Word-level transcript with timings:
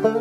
Hello, 0.00 0.16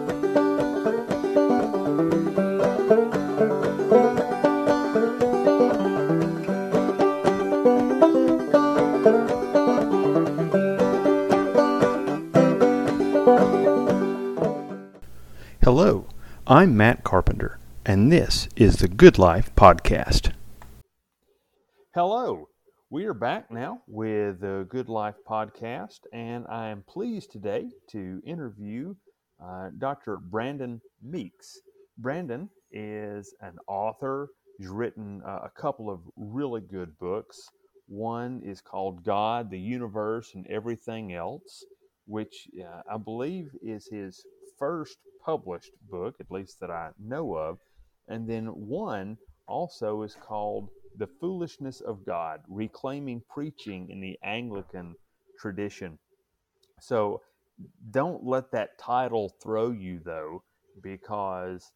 I'm 16.46 16.76
Matt 16.76 17.06
Carpenter, 17.06 17.58
and 17.86 18.12
this 18.12 18.50
is 18.58 18.78
the 18.78 18.90
Good 18.90 19.18
Life 19.18 19.56
Podcast. 19.56 20.34
Hello, 21.96 22.50
we 22.90 23.06
are 23.06 23.14
back 23.14 23.50
now 23.50 23.82
with 23.88 24.42
the 24.42 24.68
Good 24.70 24.90
Life 24.90 25.16
Podcast, 25.26 26.02
and 26.12 26.46
I 26.50 26.68
am 26.68 26.84
pleased 26.86 27.32
today 27.32 27.70
to 27.92 28.22
interview 28.26 28.96
uh, 29.44 29.70
Dr. 29.78 30.18
Brandon 30.18 30.82
Meeks. 31.02 31.60
Brandon 31.98 32.50
is 32.72 33.34
an 33.42 33.58
author. 33.68 34.30
He's 34.58 34.68
written 34.68 35.22
uh, 35.26 35.40
a 35.44 35.50
couple 35.50 35.90
of 35.90 36.02
really 36.18 36.62
good 36.62 36.98
books. 37.00 37.50
One 37.88 38.42
is 38.44 38.62
called 38.62 39.04
God, 39.04 39.50
the 39.50 39.60
Universe, 39.60 40.34
and 40.36 40.46
Everything 40.48 41.14
Else, 41.14 41.66
which 42.06 42.48
uh, 42.62 42.82
I 42.92 42.98
believe 42.98 43.50
is 43.62 43.88
his 43.88 44.24
first 44.58 44.98
published 45.24 45.72
book, 45.90 46.16
at 46.20 46.30
least 46.30 46.60
that 46.60 46.70
I 46.70 46.90
know 47.00 47.36
of. 47.36 47.58
And 48.08 48.30
then 48.30 48.48
one 48.48 49.18
also 49.48 50.04
is 50.04 50.16
called 50.16 50.70
The 50.98 51.08
Foolishness 51.20 51.82
of 51.82 52.06
God 52.06 52.42
Reclaiming 52.48 53.24
Preaching 53.30 53.90
in 53.90 54.02
the 54.02 54.20
Anglican 54.24 54.96
Tradition. 55.40 55.98
So 56.80 57.22
don't 57.92 58.24
let 58.24 58.52
that 58.52 58.78
title 58.80 59.34
throw 59.42 59.72
you, 59.72 60.00
though, 60.04 60.44
because 60.82 61.72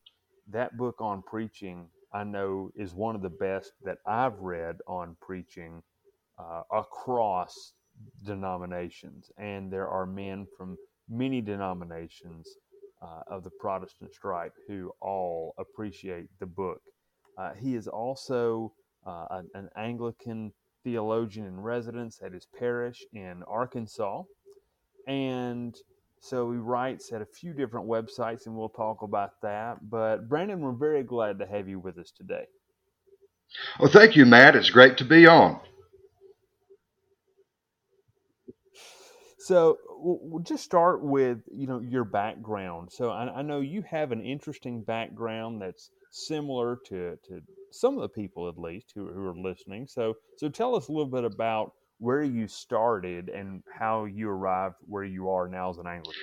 that 0.50 0.78
book 0.78 0.96
on 1.00 1.22
preaching 1.22 1.88
I 2.14 2.24
know 2.24 2.70
is 2.76 2.94
one 2.94 3.16
of 3.16 3.22
the 3.24 3.30
best 3.30 3.74
that 3.84 3.98
I've 4.06 4.38
read 4.40 4.78
on 4.88 5.18
preaching 5.20 5.82
uh, 6.38 6.62
across 6.72 7.74
denominations. 8.24 9.32
And 9.38 9.72
there 9.72 9.88
are 9.88 10.06
men 10.06 10.46
from 10.56 10.78
many 11.10 11.42
denominations 11.42 12.48
uh, 13.02 13.22
of 13.28 13.44
the 13.44 13.50
Protestant 13.60 14.14
stripe 14.14 14.54
who 14.68 14.92
all 15.02 15.56
appreciate 15.58 16.28
the 16.40 16.46
book. 16.46 16.82
Uh, 17.38 17.54
he 17.54 17.76
is 17.76 17.88
also 17.88 18.74
uh, 19.06 19.26
an, 19.32 19.50
an, 19.56 19.70
Anglican 19.76 20.54
theologian 20.84 21.48
in 21.48 21.60
residence 21.60 22.22
at 22.24 22.32
his 22.32 22.48
parish 22.58 23.04
in 23.12 23.42
Arkansas. 23.48 24.22
And 25.08 25.76
so 26.20 26.52
he 26.52 26.58
writes 26.58 27.12
at 27.12 27.22
a 27.22 27.26
few 27.26 27.54
different 27.54 27.88
websites, 27.88 28.46
and 28.46 28.56
we'll 28.56 28.70
talk 28.70 29.02
about 29.02 29.42
that. 29.42 29.90
But 29.90 30.30
Brandon, 30.30 30.62
we're 30.62 30.72
very 30.72 31.04
glad 31.04 31.40
to 31.40 31.46
have 31.46 31.68
you 31.68 31.80
with 31.80 31.98
us 31.98 32.12
today. 32.12 32.46
Well, 33.80 33.92
thank 33.92 34.16
you, 34.16 34.26
Matt. 34.26 34.56
It's 34.56 34.70
great 34.70 34.98
to 34.98 35.06
be 35.06 35.28
on. 35.28 35.60
So 39.38 39.78
we'll 40.00 40.42
just 40.42 40.64
start 40.64 41.04
with 41.04 41.40
you 41.52 41.68
know 41.68 41.82
your 41.82 42.06
background. 42.06 42.90
So 42.94 43.10
I, 43.10 43.40
I, 43.40 43.42
know 43.42 43.60
you 43.60 43.82
have 43.82 44.14
an 44.14 44.22
interesting 44.22 44.82
background 44.82 45.62
that's 45.62 45.92
similar 46.12 46.80
to, 46.86 47.18
to 47.28 47.42
some 47.70 47.96
of 47.96 48.02
the 48.02 48.10
people 48.10 48.48
at 48.48 48.58
least 48.58 48.94
who, 48.96 49.12
who 49.12 49.26
are 49.26 49.36
listening. 49.36 49.86
So 49.86 50.16
so 50.38 50.48
tell 50.48 50.76
us 50.76 50.88
a 50.88 50.94
little 50.94 51.12
bit 51.12 51.26
about 51.26 51.74
where 52.04 52.22
you 52.22 52.50
started 52.50 53.30
and 53.30 53.64
how 53.74 54.04
you 54.04 54.30
arrived 54.30 54.76
where 54.88 55.06
you 55.06 55.30
are 55.30 55.48
now 55.48 55.70
as 55.70 55.78
an 55.78 55.88
Anglican. 55.88 56.22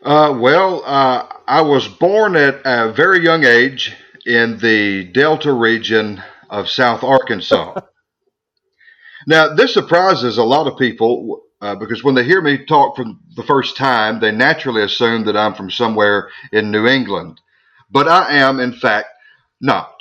Uh, 0.00 0.32
well, 0.38 0.82
uh, 0.86 1.26
I 1.48 1.62
was 1.62 1.88
born 1.88 2.36
at 2.36 2.60
a 2.64 2.92
very 2.92 3.24
young 3.24 3.42
age 3.42 3.96
in 4.24 4.58
the 4.58 5.04
Delta 5.12 5.52
region 5.52 6.22
of 6.48 6.68
South 6.68 7.02
Arkansas. 7.02 7.80
now, 9.26 9.54
this 9.54 9.74
surprises 9.74 10.38
a 10.38 10.44
lot 10.44 10.68
of 10.68 10.78
people 10.78 11.42
uh, 11.60 11.74
because 11.74 12.04
when 12.04 12.14
they 12.14 12.24
hear 12.24 12.40
me 12.40 12.64
talk 12.64 12.94
for 12.94 13.06
the 13.34 13.42
first 13.42 13.76
time, 13.76 14.20
they 14.20 14.30
naturally 14.30 14.84
assume 14.84 15.24
that 15.24 15.36
I'm 15.36 15.54
from 15.54 15.70
somewhere 15.70 16.30
in 16.52 16.70
New 16.70 16.86
England. 16.86 17.40
But 17.90 18.06
I 18.06 18.36
am, 18.36 18.60
in 18.60 18.72
fact, 18.72 19.08
not. 19.60 19.95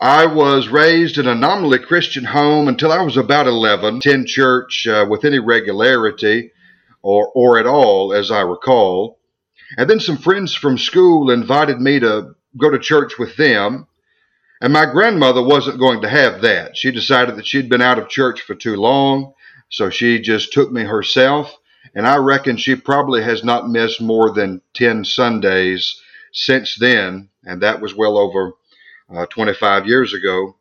I 0.00 0.26
was 0.26 0.68
raised 0.68 1.18
in 1.18 1.26
a 1.26 1.34
nominally 1.34 1.80
Christian 1.80 2.24
home 2.24 2.68
until 2.68 2.92
I 2.92 3.02
was 3.02 3.16
about 3.16 3.46
11, 3.46 3.96
attend 3.96 4.28
church 4.28 4.86
uh, 4.86 5.06
with 5.08 5.24
any 5.24 5.38
regularity 5.38 6.52
or, 7.02 7.30
or 7.34 7.58
at 7.58 7.66
all, 7.66 8.12
as 8.12 8.30
I 8.30 8.42
recall. 8.42 9.18
And 9.76 9.88
then 9.90 10.00
some 10.00 10.16
friends 10.16 10.54
from 10.54 10.78
school 10.78 11.30
invited 11.30 11.80
me 11.80 12.00
to 12.00 12.34
go 12.56 12.70
to 12.70 12.78
church 12.78 13.18
with 13.18 13.36
them. 13.36 13.86
And 14.60 14.72
my 14.72 14.86
grandmother 14.86 15.42
wasn't 15.42 15.80
going 15.80 16.02
to 16.02 16.08
have 16.08 16.42
that. 16.42 16.76
She 16.76 16.90
decided 16.90 17.36
that 17.36 17.46
she'd 17.46 17.68
been 17.68 17.82
out 17.82 17.98
of 17.98 18.08
church 18.08 18.40
for 18.40 18.54
too 18.54 18.76
long 18.76 19.34
so 19.70 19.90
she 19.90 20.18
just 20.20 20.52
took 20.52 20.72
me 20.72 20.82
herself, 20.84 21.54
and 21.94 22.06
I 22.06 22.16
reckon 22.16 22.56
she 22.56 22.74
probably 22.74 23.22
has 23.22 23.44
not 23.44 23.68
missed 23.68 24.00
more 24.00 24.32
than 24.32 24.62
10 24.74 25.04
Sundays 25.04 26.00
since 26.32 26.76
then, 26.76 27.28
and 27.44 27.62
that 27.62 27.80
was 27.80 27.94
well 27.94 28.16
over 28.16 28.54
uh, 29.14 29.26
25 29.26 29.86
years 29.86 30.14
ago. 30.14 30.56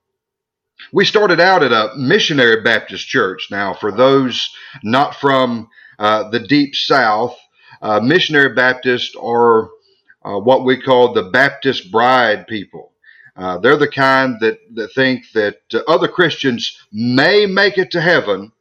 We 0.94 1.06
started 1.06 1.40
out 1.40 1.64
at 1.64 1.72
a 1.72 1.96
missionary 1.98 2.62
Baptist 2.62 3.08
church. 3.08 3.48
Now, 3.52 3.74
for 3.74 3.92
those 3.92 4.50
not 4.84 5.16
from 5.16 5.70
uh, 6.00 6.30
the 6.30 6.40
deep 6.40 6.76
South, 6.76 7.38
uh, 7.82 8.00
missionary 8.00 8.54
Baptists 8.54 9.16
are 9.16 9.70
uh, 10.24 10.40
what 10.40 10.66
we 10.66 10.82
call 10.82 11.14
the 11.14 11.24
Baptist 11.24 11.92
bride 11.92 12.48
people. 12.48 12.94
Uh, 13.36 13.58
they're 13.60 13.78
the 13.78 13.88
kind 13.88 14.38
that, 14.42 14.60
that 14.76 14.94
think 14.94 15.26
that 15.34 15.58
uh, 15.74 15.80
other 15.88 16.08
Christians 16.08 16.80
may 16.92 17.46
make 17.46 17.78
it 17.78 17.92
to 17.92 18.02
heaven, 18.02 18.52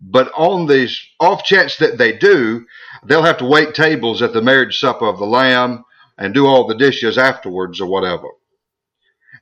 but 0.00 0.32
on 0.36 0.66
the 0.66 0.90
off 1.20 1.44
chance 1.44 1.76
that 1.76 1.98
they 1.98 2.16
do, 2.16 2.66
they'll 3.04 3.22
have 3.22 3.38
to 3.38 3.46
wait 3.46 3.74
tables 3.74 4.22
at 4.22 4.32
the 4.32 4.42
marriage 4.42 4.78
supper 4.80 5.06
of 5.06 5.18
the 5.18 5.26
Lamb 5.26 5.84
and 6.18 6.34
do 6.34 6.46
all 6.46 6.66
the 6.66 6.76
dishes 6.76 7.18
afterwards 7.18 7.80
or 7.80 7.88
whatever. 7.88 8.28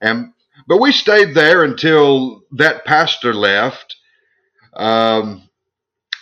And 0.01 0.33
but 0.67 0.81
we 0.81 0.93
stayed 0.93 1.35
there 1.35 1.65
until 1.65 2.43
that 2.53 2.85
pastor 2.85 3.35
left, 3.35 3.97
um, 4.75 5.49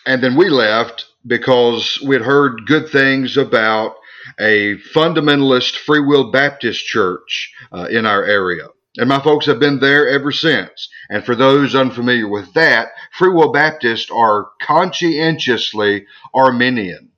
and 0.06 0.22
then 0.22 0.36
we 0.36 0.48
left 0.48 1.06
because 1.26 2.00
we'd 2.06 2.22
heard 2.22 2.66
good 2.66 2.88
things 2.88 3.36
about 3.36 3.96
a 4.38 4.76
fundamentalist 4.94 5.76
Free 5.76 6.00
Will 6.00 6.30
Baptist 6.30 6.84
church 6.86 7.52
uh, 7.72 7.88
in 7.90 8.06
our 8.06 8.24
area. 8.24 8.68
And 8.96 9.08
my 9.08 9.20
folks 9.20 9.46
have 9.46 9.60
been 9.60 9.78
there 9.78 10.08
ever 10.08 10.32
since. 10.32 10.88
And 11.08 11.24
for 11.24 11.34
those 11.34 11.74
unfamiliar 11.74 12.28
with 12.28 12.52
that, 12.54 12.88
Free 13.12 13.30
Will 13.30 13.52
Baptists 13.52 14.10
are 14.10 14.48
conscientiously 14.60 16.06
Arminian. 16.34 17.10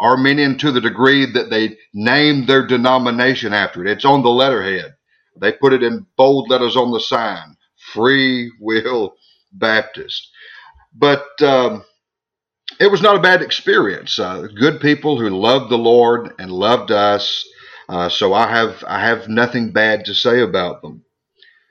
Arminian 0.00 0.58
to 0.58 0.72
the 0.72 0.80
degree 0.80 1.26
that 1.26 1.50
they 1.50 1.76
name 1.92 2.46
their 2.46 2.66
denomination 2.66 3.52
after 3.52 3.84
it. 3.84 3.90
It's 3.90 4.04
on 4.04 4.22
the 4.22 4.30
letterhead. 4.30 4.94
They 5.40 5.52
put 5.52 5.72
it 5.72 5.82
in 5.82 6.06
bold 6.16 6.50
letters 6.50 6.76
on 6.76 6.92
the 6.92 7.00
sign 7.00 7.56
Free 7.92 8.52
Will 8.60 9.14
Baptist. 9.52 10.30
But 10.94 11.26
um, 11.42 11.84
it 12.80 12.90
was 12.90 13.02
not 13.02 13.16
a 13.16 13.20
bad 13.20 13.42
experience. 13.42 14.18
Uh, 14.18 14.48
good 14.54 14.80
people 14.80 15.18
who 15.18 15.30
loved 15.30 15.70
the 15.70 15.78
Lord 15.78 16.34
and 16.38 16.50
loved 16.50 16.90
us. 16.90 17.44
Uh, 17.88 18.08
so 18.08 18.34
I 18.34 18.48
have 18.48 18.84
I 18.86 19.00
have 19.00 19.28
nothing 19.28 19.72
bad 19.72 20.04
to 20.06 20.14
say 20.14 20.42
about 20.42 20.82
them. 20.82 21.04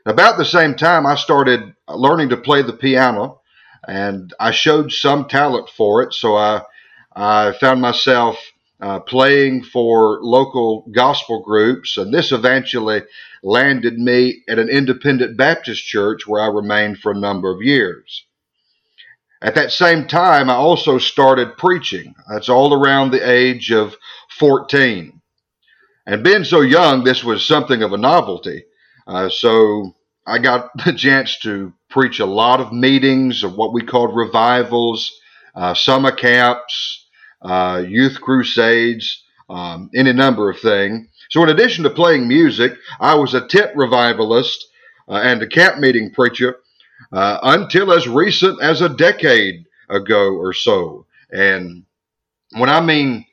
About 0.06 0.38
the 0.38 0.46
same 0.46 0.76
time, 0.76 1.06
I 1.06 1.16
started 1.16 1.76
learning 1.90 2.30
to 2.30 2.38
play 2.38 2.62
the 2.64 2.74
piano, 2.74 3.42
and 3.88 4.34
I 4.40 4.52
showed 4.52 4.92
some 4.92 5.28
talent 5.28 5.70
for 5.70 6.04
it. 6.04 6.14
So 6.14 6.36
I, 6.36 6.64
I 7.16 7.54
found 7.54 7.82
myself 7.82 8.38
uh, 8.80 9.00
playing 9.00 9.64
for 9.64 10.20
local 10.22 10.88
gospel 10.92 11.44
groups, 11.44 11.98
and 11.98 12.14
this 12.14 12.32
eventually 12.32 13.02
landed 13.44 13.98
me 13.98 14.44
at 14.48 14.60
an 14.60 14.70
independent 14.70 15.38
Baptist 15.38 15.84
church 15.84 16.28
where 16.28 16.42
I 16.42 16.48
remained 16.48 17.00
for 17.00 17.12
a 17.12 17.20
number 17.20 17.52
of 17.52 17.62
years. 17.62 18.26
At 19.42 19.56
that 19.56 19.72
same 19.72 20.08
time, 20.08 20.50
I 20.50 20.56
also 20.56 20.98
started 20.98 21.58
preaching. 21.58 22.16
That's 22.30 22.50
all 22.50 22.74
around 22.74 23.12
the 23.12 23.30
age 23.30 23.72
of 23.72 23.96
14. 24.40 25.22
And 26.08 26.24
being 26.24 26.44
so 26.44 26.62
young, 26.62 27.04
this 27.04 27.24
was 27.24 27.46
something 27.46 27.84
of 27.84 27.94
a 27.94 27.98
novelty. 27.98 28.64
Uh, 29.06 29.30
so 29.30 29.96
I 30.26 30.40
got 30.40 30.70
the 30.86 30.94
chance 30.94 31.40
to 31.40 31.74
preach 31.90 32.20
a 32.20 32.26
lot 32.26 32.60
of 32.60 32.74
meetings 32.74 33.44
of 33.44 33.56
what 33.56 33.74
we 33.74 33.82
called 33.82 34.16
revivals, 34.16 35.12
uh, 35.56 35.74
summer 35.74 36.12
camps, 36.12 37.07
uh, 37.42 37.84
youth 37.88 38.22
crusades, 38.22 39.24
um, 39.50 39.90
any 39.96 40.14
number 40.14 40.50
of 40.50 40.60
things. 40.60 41.08
So, 41.30 41.44
in 41.44 41.50
addition 41.50 41.84
to 41.86 41.90
playing 41.90 42.28
music, 42.28 42.74
I 43.00 43.16
was 43.16 43.34
a 43.34 43.48
tent 43.48 43.72
revivalist 43.76 44.68
uh, 45.10 45.22
and 45.24 45.42
a 45.42 45.48
camp 45.48 45.80
meeting 45.80 46.12
preacher 46.14 46.58
uh, 47.14 47.40
until 47.44 47.94
as 47.94 48.08
recent 48.08 48.62
as 48.62 48.82
a 48.82 48.90
decade 48.90 49.66
ago 49.90 50.34
or 50.36 50.54
so. 50.54 51.06
And 51.32 51.86
when 52.52 52.70
I 52.70 52.82
mean 52.82 53.26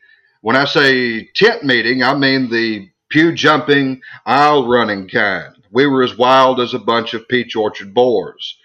When 0.43 0.57
I 0.57 0.67
say 0.67 1.27
tent 1.35 1.65
meeting, 1.65 2.03
I 2.03 2.15
mean 2.17 2.51
the 2.51 2.89
pew 3.11 3.33
jumping, 3.35 4.03
aisle 4.27 4.69
running 4.69 5.09
kind. 5.09 5.55
We 5.73 5.87
were 5.87 6.03
as 6.05 6.17
wild 6.17 6.61
as 6.61 6.75
a 6.75 6.79
bunch 6.79 7.15
of 7.15 7.29
peach 7.29 7.57
orchard 7.57 7.95
boars. 7.95 8.59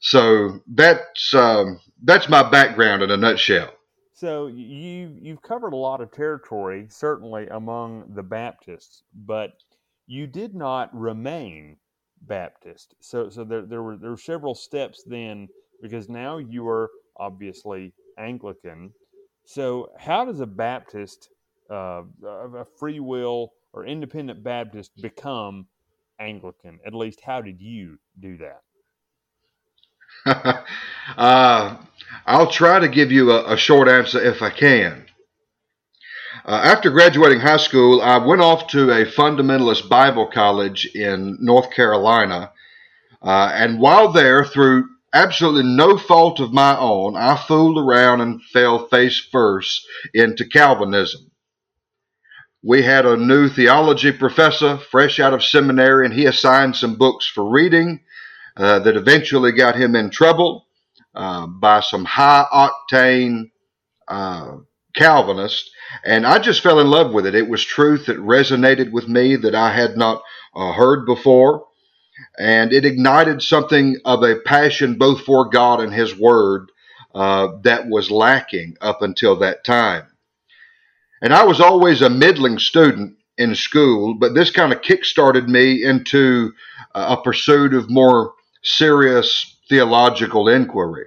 So 0.00 0.60
that's 0.68 1.34
um, 1.34 1.80
that's 2.04 2.30
my 2.30 2.48
background 2.50 3.02
in 3.02 3.12
a 3.12 3.18
nutshell. 3.18 3.73
So 4.14 4.46
you 4.46 5.18
you've 5.20 5.42
covered 5.42 5.72
a 5.72 5.76
lot 5.76 6.00
of 6.00 6.12
territory, 6.12 6.86
certainly 6.88 7.48
among 7.48 8.14
the 8.14 8.22
Baptists, 8.22 9.02
but 9.26 9.54
you 10.06 10.28
did 10.28 10.54
not 10.54 10.94
remain 10.94 11.76
Baptist. 12.22 12.94
So 13.00 13.28
so 13.28 13.42
there, 13.42 13.62
there 13.62 13.82
were 13.82 13.96
there 13.96 14.10
were 14.10 14.16
several 14.16 14.54
steps 14.54 15.02
then 15.04 15.48
because 15.82 16.08
now 16.08 16.38
you 16.38 16.66
are 16.68 16.90
obviously 17.16 17.92
Anglican. 18.16 18.92
So 19.46 19.90
how 19.98 20.24
does 20.24 20.38
a 20.38 20.46
Baptist, 20.46 21.30
uh, 21.68 22.02
a 22.24 22.64
free 22.78 23.00
will 23.00 23.52
or 23.72 23.84
independent 23.84 24.44
Baptist, 24.44 24.92
become 25.02 25.66
Anglican? 26.20 26.78
At 26.86 26.94
least, 26.94 27.20
how 27.20 27.40
did 27.40 27.60
you 27.60 27.98
do 28.20 28.38
that? 28.38 28.62
uh, 31.18 31.76
I'll 32.26 32.50
try 32.50 32.78
to 32.78 32.88
give 32.88 33.12
you 33.12 33.32
a, 33.32 33.54
a 33.54 33.56
short 33.56 33.88
answer 33.88 34.22
if 34.22 34.42
I 34.42 34.50
can. 34.50 35.06
Uh, 36.46 36.60
after 36.62 36.90
graduating 36.90 37.40
high 37.40 37.56
school, 37.56 38.02
I 38.02 38.18
went 38.18 38.42
off 38.42 38.66
to 38.68 38.90
a 38.90 39.06
fundamentalist 39.06 39.88
Bible 39.88 40.26
college 40.26 40.84
in 40.94 41.38
North 41.40 41.70
Carolina. 41.70 42.52
Uh, 43.22 43.50
and 43.54 43.80
while 43.80 44.12
there, 44.12 44.44
through 44.44 44.88
absolutely 45.14 45.62
no 45.62 45.96
fault 45.96 46.40
of 46.40 46.52
my 46.52 46.76
own, 46.76 47.16
I 47.16 47.36
fooled 47.36 47.78
around 47.78 48.20
and 48.20 48.42
fell 48.42 48.88
face 48.88 49.26
first 49.32 49.86
into 50.12 50.46
Calvinism. 50.46 51.30
We 52.62 52.82
had 52.82 53.06
a 53.06 53.16
new 53.16 53.48
theology 53.48 54.12
professor 54.12 54.76
fresh 54.76 55.20
out 55.20 55.32
of 55.32 55.44
seminary, 55.44 56.04
and 56.04 56.14
he 56.14 56.26
assigned 56.26 56.76
some 56.76 56.96
books 56.96 57.26
for 57.26 57.48
reading 57.48 58.00
uh, 58.56 58.80
that 58.80 58.96
eventually 58.96 59.52
got 59.52 59.76
him 59.76 59.94
in 59.96 60.10
trouble 60.10 60.63
uh, 61.14 61.46
by 61.46 61.80
some 61.80 62.04
high 62.04 62.46
octane 62.52 63.50
uh, 64.08 64.56
Calvinists. 64.94 65.70
And 66.04 66.26
I 66.26 66.38
just 66.38 66.62
fell 66.62 66.80
in 66.80 66.88
love 66.88 67.12
with 67.12 67.26
it. 67.26 67.34
It 67.34 67.48
was 67.48 67.64
truth 67.64 68.06
that 68.06 68.18
resonated 68.18 68.92
with 68.92 69.08
me 69.08 69.36
that 69.36 69.54
I 69.54 69.72
had 69.72 69.96
not 69.96 70.22
uh, 70.54 70.72
heard 70.72 71.06
before. 71.06 71.66
And 72.38 72.72
it 72.72 72.84
ignited 72.84 73.42
something 73.42 73.96
of 74.04 74.22
a 74.22 74.36
passion 74.36 74.98
both 74.98 75.22
for 75.22 75.48
God 75.48 75.80
and 75.80 75.92
His 75.92 76.16
Word 76.16 76.70
uh, 77.14 77.48
that 77.62 77.88
was 77.88 78.10
lacking 78.10 78.76
up 78.80 79.02
until 79.02 79.36
that 79.36 79.64
time. 79.64 80.06
And 81.22 81.32
I 81.32 81.44
was 81.44 81.60
always 81.60 82.02
a 82.02 82.10
middling 82.10 82.58
student 82.58 83.16
in 83.38 83.54
school, 83.54 84.14
but 84.14 84.34
this 84.34 84.50
kind 84.50 84.72
of 84.72 84.82
kick-started 84.82 85.48
me 85.48 85.82
into 85.82 86.52
uh, 86.94 87.16
a 87.18 87.22
pursuit 87.22 87.74
of 87.74 87.90
more 87.90 88.32
serious 88.62 89.53
theological 89.68 90.48
inquiry. 90.48 91.06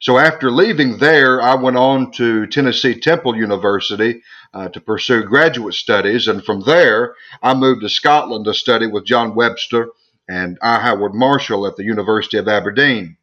So 0.00 0.16
after 0.16 0.50
leaving 0.50 0.98
there, 0.98 1.42
I 1.42 1.56
went 1.56 1.76
on 1.76 2.12
to 2.12 2.46
Tennessee 2.46 2.98
Temple 3.00 3.36
University 3.36 4.22
uh, 4.54 4.68
to 4.68 4.80
pursue 4.80 5.24
graduate 5.24 5.74
studies. 5.74 6.28
And 6.28 6.44
from 6.44 6.60
there, 6.60 7.14
I 7.42 7.54
moved 7.54 7.82
to 7.82 7.88
Scotland 7.88 8.44
to 8.44 8.54
study 8.54 8.86
with 8.86 9.04
John 9.04 9.34
Webster 9.34 9.88
and 10.28 10.56
I. 10.62 10.78
Howard 10.80 11.14
Marshall 11.14 11.66
at 11.66 11.76
the 11.76 11.84
University 11.84 12.38
of 12.38 12.46
Aberdeen. 12.46 13.16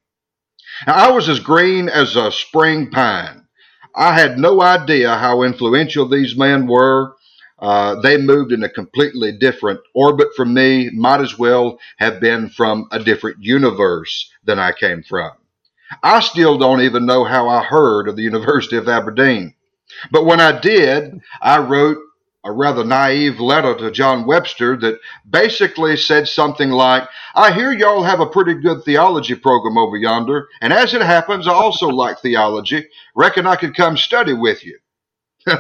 Now, 0.85 0.93
I 0.95 1.11
was 1.11 1.29
as 1.29 1.39
green 1.39 1.87
as 1.87 2.17
a 2.17 2.31
spring 2.31 2.91
pine. 2.91 3.47
I 3.95 4.19
had 4.19 4.37
no 4.37 4.61
idea 4.61 5.15
how 5.15 5.43
influential 5.43 6.09
these 6.09 6.35
men 6.35 6.67
were. 6.67 7.15
Uh, 7.65 7.99
they 8.01 8.15
moved 8.15 8.51
in 8.51 8.63
a 8.63 8.69
completely 8.69 9.31
different 9.31 9.79
orbit 9.95 10.27
from 10.37 10.53
me, 10.53 10.91
might 10.91 11.19
as 11.19 11.39
well 11.39 11.79
have 11.97 12.19
been 12.19 12.47
from 12.47 12.87
a 12.91 12.99
different 12.99 13.37
universe 13.41 14.31
than 14.43 14.59
I 14.59 14.71
came 14.71 15.01
from. 15.01 15.31
I 16.03 16.19
still 16.19 16.59
don't 16.59 16.81
even 16.81 17.07
know 17.07 17.23
how 17.23 17.49
I 17.49 17.63
heard 17.63 18.07
of 18.07 18.17
the 18.17 18.21
University 18.33 18.77
of 18.77 18.87
Aberdeen. 18.87 19.55
But 20.11 20.25
when 20.25 20.39
I 20.39 20.59
did, 20.59 21.19
I 21.41 21.57
wrote 21.57 21.97
a 22.43 22.51
rather 22.51 22.83
naive 22.83 23.39
letter 23.39 23.73
to 23.73 23.89
John 23.89 24.27
Webster 24.27 24.77
that 24.77 24.99
basically 25.27 25.97
said 25.97 26.27
something 26.27 26.69
like, 26.69 27.09
I 27.33 27.51
hear 27.51 27.71
y'all 27.71 28.03
have 28.03 28.19
a 28.19 28.27
pretty 28.27 28.53
good 28.53 28.83
theology 28.83 29.33
program 29.33 29.79
over 29.79 29.97
yonder, 29.97 30.49
and 30.61 30.71
as 30.71 30.93
it 30.93 31.01
happens, 31.01 31.47
I 31.47 31.53
also 31.53 31.87
like 32.03 32.19
theology. 32.19 32.87
Reckon 33.15 33.47
I 33.47 33.55
could 33.55 33.75
come 33.75 33.97
study 33.97 34.33
with 34.33 34.63
you. 34.63 34.77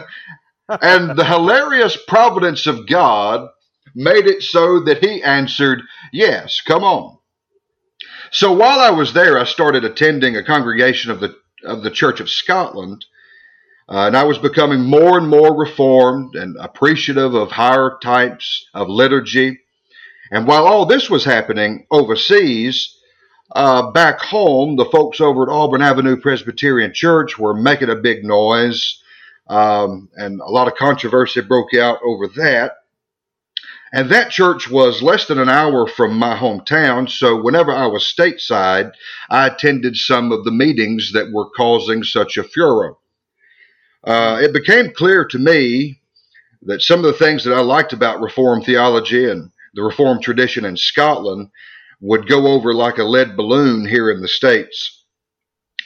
and 0.69 1.17
the 1.17 1.25
hilarious 1.25 1.97
providence 2.07 2.67
of 2.67 2.87
God 2.87 3.49
made 3.93 4.27
it 4.27 4.43
so 4.43 4.81
that 4.81 5.03
he 5.03 5.23
answered, 5.23 5.81
Yes, 6.11 6.61
come 6.61 6.83
on. 6.83 7.17
So 8.31 8.51
while 8.51 8.79
I 8.79 8.89
was 8.89 9.13
there, 9.13 9.39
I 9.39 9.45
started 9.45 9.85
attending 9.85 10.35
a 10.35 10.43
congregation 10.43 11.11
of 11.11 11.19
the 11.19 11.35
of 11.63 11.83
the 11.83 11.91
Church 11.91 12.19
of 12.19 12.29
Scotland, 12.29 13.05
uh, 13.89 14.07
and 14.07 14.17
I 14.17 14.23
was 14.23 14.37
becoming 14.37 14.83
more 14.83 15.17
and 15.17 15.27
more 15.27 15.57
reformed 15.57 16.35
and 16.35 16.55
appreciative 16.59 17.33
of 17.33 17.51
higher 17.51 17.97
types 18.01 18.67
of 18.73 18.89
liturgy. 18.89 19.59
And 20.31 20.47
while 20.47 20.65
all 20.65 20.85
this 20.85 21.09
was 21.09 21.23
happening 21.23 21.85
overseas, 21.91 22.95
uh, 23.55 23.91
back 23.91 24.19
home, 24.19 24.75
the 24.75 24.85
folks 24.85 25.21
over 25.21 25.43
at 25.43 25.53
Auburn 25.53 25.81
Avenue 25.81 26.17
Presbyterian 26.19 26.93
Church 26.93 27.37
were 27.37 27.53
making 27.53 27.89
a 27.89 27.95
big 27.95 28.23
noise, 28.23 29.01
um, 29.47 30.09
and 30.15 30.39
a 30.41 30.51
lot 30.51 30.67
of 30.67 30.75
controversy 30.75 31.41
broke 31.41 31.73
out 31.73 31.99
over 32.03 32.27
that. 32.35 32.73
And 33.93 34.09
that 34.09 34.31
church 34.31 34.69
was 34.69 35.01
less 35.01 35.25
than 35.25 35.39
an 35.39 35.47
hour 35.47 35.87
from 35.87 36.17
my 36.17 36.35
hometown, 36.35 37.09
so 37.09 37.41
whenever 37.41 37.71
I 37.71 37.85
was 37.85 38.03
stateside, 38.03 38.91
I 39.29 39.47
attended 39.47 39.95
some 39.95 40.31
of 40.31 40.43
the 40.43 40.51
meetings 40.51 41.11
that 41.13 41.31
were 41.31 41.49
causing 41.51 42.03
such 42.03 42.37
a 42.37 42.43
furor. 42.43 42.95
Uh, 44.03 44.39
it 44.41 44.53
became 44.53 44.91
clear 44.91 45.25
to 45.25 45.39
me 45.39 46.01
that 46.63 46.81
some 46.81 46.99
of 46.99 47.05
the 47.05 47.13
things 47.13 47.43
that 47.43 47.53
I 47.53 47.61
liked 47.61 47.93
about 47.93 48.21
Reformed 48.21 48.65
theology 48.65 49.29
and 49.29 49.51
the 49.75 49.83
Reformed 49.83 50.23
tradition 50.23 50.65
in 50.65 50.77
Scotland 50.77 51.49
would 52.01 52.27
go 52.27 52.47
over 52.47 52.73
like 52.73 52.97
a 52.97 53.03
lead 53.03 53.37
balloon 53.37 53.87
here 53.87 54.11
in 54.11 54.21
the 54.21 54.27
States. 54.27 55.04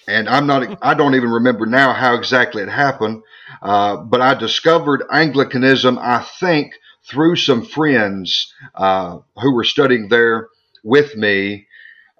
And 0.09 0.27
I'm 0.27 0.47
not, 0.47 0.79
I 0.81 0.95
don't 0.95 1.13
even 1.13 1.29
remember 1.29 1.67
now 1.67 1.93
how 1.93 2.15
exactly 2.15 2.63
it 2.63 2.69
happened, 2.69 3.21
uh, 3.61 3.97
but 3.97 4.21
I 4.21 4.33
discovered 4.33 5.03
Anglicanism, 5.11 5.99
I 5.99 6.25
think, 6.39 6.73
through 7.07 7.35
some 7.35 7.63
friends 7.63 8.51
uh, 8.73 9.19
who 9.35 9.53
were 9.53 9.63
studying 9.63 10.09
there 10.09 10.49
with 10.83 11.15
me, 11.15 11.67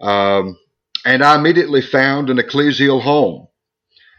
um, 0.01 0.55
and 1.03 1.23
I 1.23 1.35
immediately 1.35 1.81
found 1.81 2.29
an 2.29 2.37
ecclesial 2.37 3.01
home. 3.01 3.47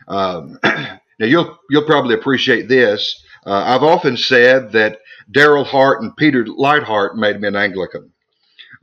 Um, 0.08 0.58
now 0.64 0.98
you'll 1.26 1.56
you'll 1.70 1.86
probably 1.86 2.14
appreciate 2.14 2.68
this. 2.68 3.22
Uh, 3.46 3.62
I've 3.66 3.84
often 3.84 4.16
said 4.16 4.72
that 4.72 4.98
Darryl 5.32 5.64
Hart 5.66 6.02
and 6.02 6.16
Peter 6.16 6.44
Leithart 6.44 7.14
made 7.14 7.40
me 7.40 7.46
an 7.46 7.56
Anglican 7.56 8.12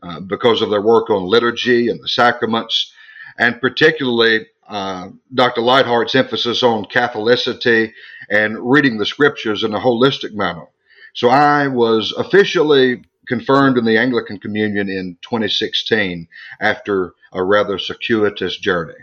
uh, 0.01 0.21
because 0.21 0.61
of 0.61 0.69
their 0.69 0.81
work 0.81 1.09
on 1.09 1.23
liturgy 1.23 1.89
and 1.89 2.01
the 2.01 2.07
sacraments, 2.07 2.93
and 3.37 3.59
particularly 3.59 4.47
uh, 4.67 5.09
Dr. 5.33 5.61
Leithart's 5.61 6.15
emphasis 6.15 6.61
on 6.63 6.85
Catholicity 6.85 7.93
and 8.29 8.57
reading 8.59 8.97
the 8.97 9.05
scriptures 9.05 9.63
in 9.63 9.73
a 9.73 9.79
holistic 9.79 10.33
manner. 10.33 10.67
So 11.13 11.29
I 11.29 11.67
was 11.67 12.13
officially 12.17 13.03
confirmed 13.27 13.77
in 13.77 13.85
the 13.85 13.97
Anglican 13.97 14.39
Communion 14.39 14.89
in 14.89 15.17
2016 15.21 16.27
after 16.59 17.13
a 17.33 17.43
rather 17.43 17.77
circuitous 17.77 18.57
journey. 18.57 18.93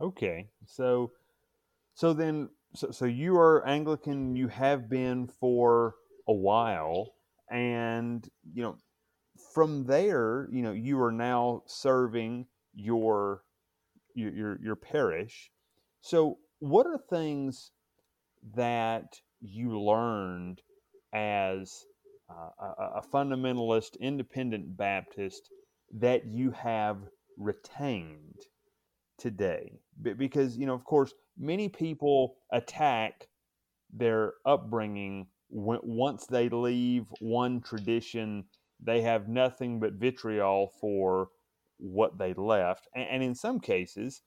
Okay, 0.00 0.48
so 0.66 1.12
so 1.94 2.12
then 2.12 2.50
so, 2.74 2.90
so 2.90 3.04
you 3.04 3.36
are 3.36 3.66
Anglican. 3.66 4.36
You 4.36 4.48
have 4.48 4.88
been 4.88 5.28
for 5.28 5.94
a 6.28 6.32
while, 6.32 7.14
and 7.50 8.28
you 8.52 8.62
know 8.62 8.76
from 9.54 9.84
there, 9.84 10.48
you 10.50 10.62
know 10.62 10.72
you 10.72 11.00
are 11.00 11.12
now 11.12 11.62
serving 11.66 12.46
your 12.74 13.42
your 14.14 14.58
your 14.62 14.76
parish. 14.76 15.50
So 16.00 16.38
what 16.58 16.86
are 16.86 16.98
things 16.98 17.72
that 18.54 19.20
you 19.40 19.80
learned 19.80 20.60
as 21.12 21.84
uh, 22.30 22.50
a, 22.78 22.98
a 22.98 23.02
fundamentalist 23.12 23.98
independent 24.00 24.76
Baptist 24.76 25.50
that 25.92 26.26
you 26.26 26.50
have 26.52 26.98
retained 27.38 28.38
today? 29.18 29.78
Because, 30.02 30.56
you 30.56 30.66
know, 30.66 30.74
of 30.74 30.84
course, 30.84 31.12
many 31.38 31.68
people 31.68 32.36
attack 32.52 33.28
their 33.92 34.34
upbringing 34.44 35.26
once 35.50 36.26
they 36.26 36.48
leave 36.48 37.04
one 37.20 37.60
tradition, 37.60 38.44
they 38.80 39.00
have 39.02 39.28
nothing 39.28 39.78
but 39.78 39.92
vitriol 39.92 40.72
for 40.80 41.28
what 41.78 42.18
they 42.18 42.34
left. 42.34 42.88
And, 42.94 43.08
and 43.08 43.22
in 43.22 43.34
some 43.34 43.60
cases, 43.60 44.22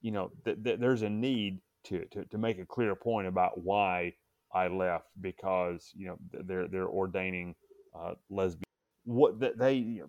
you 0.00 0.12
know, 0.12 0.30
th- 0.44 0.62
th- 0.64 0.80
there's 0.80 1.02
a 1.02 1.10
need 1.10 1.60
to, 1.84 2.04
to, 2.12 2.24
to 2.26 2.38
make 2.38 2.58
a 2.58 2.66
clear 2.66 2.94
point 2.94 3.26
about 3.28 3.62
why 3.62 4.14
I 4.54 4.68
left 4.68 5.08
because 5.20 5.90
you 5.96 6.06
know 6.08 6.18
they're 6.44 6.68
they're 6.68 6.88
ordaining 6.88 7.56
uh, 7.98 8.14
lesbian. 8.30 8.62
What 9.04 9.40
they 9.40 9.52
they 9.58 10.00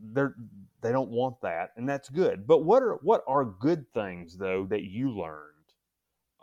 they 0.82 0.92
don't 0.92 1.10
want 1.10 1.42
that, 1.42 1.72
and 1.76 1.90
that's 1.90 2.10
good. 2.10 2.46
But 2.48 2.60
what 2.64 2.84
are 2.84 3.00
what 3.02 3.24
are 3.28 3.46
good 3.46 3.92
things 3.94 4.38
though 4.38 4.66
that 4.70 4.84
you 4.84 5.12
learned 5.12 5.42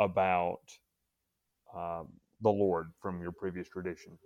about 0.01 0.61
um, 1.75 2.09
the 2.41 2.51
Lord 2.51 2.93
from 3.01 3.21
your 3.23 3.33
previous 3.33 3.69
tradition? 3.69 4.19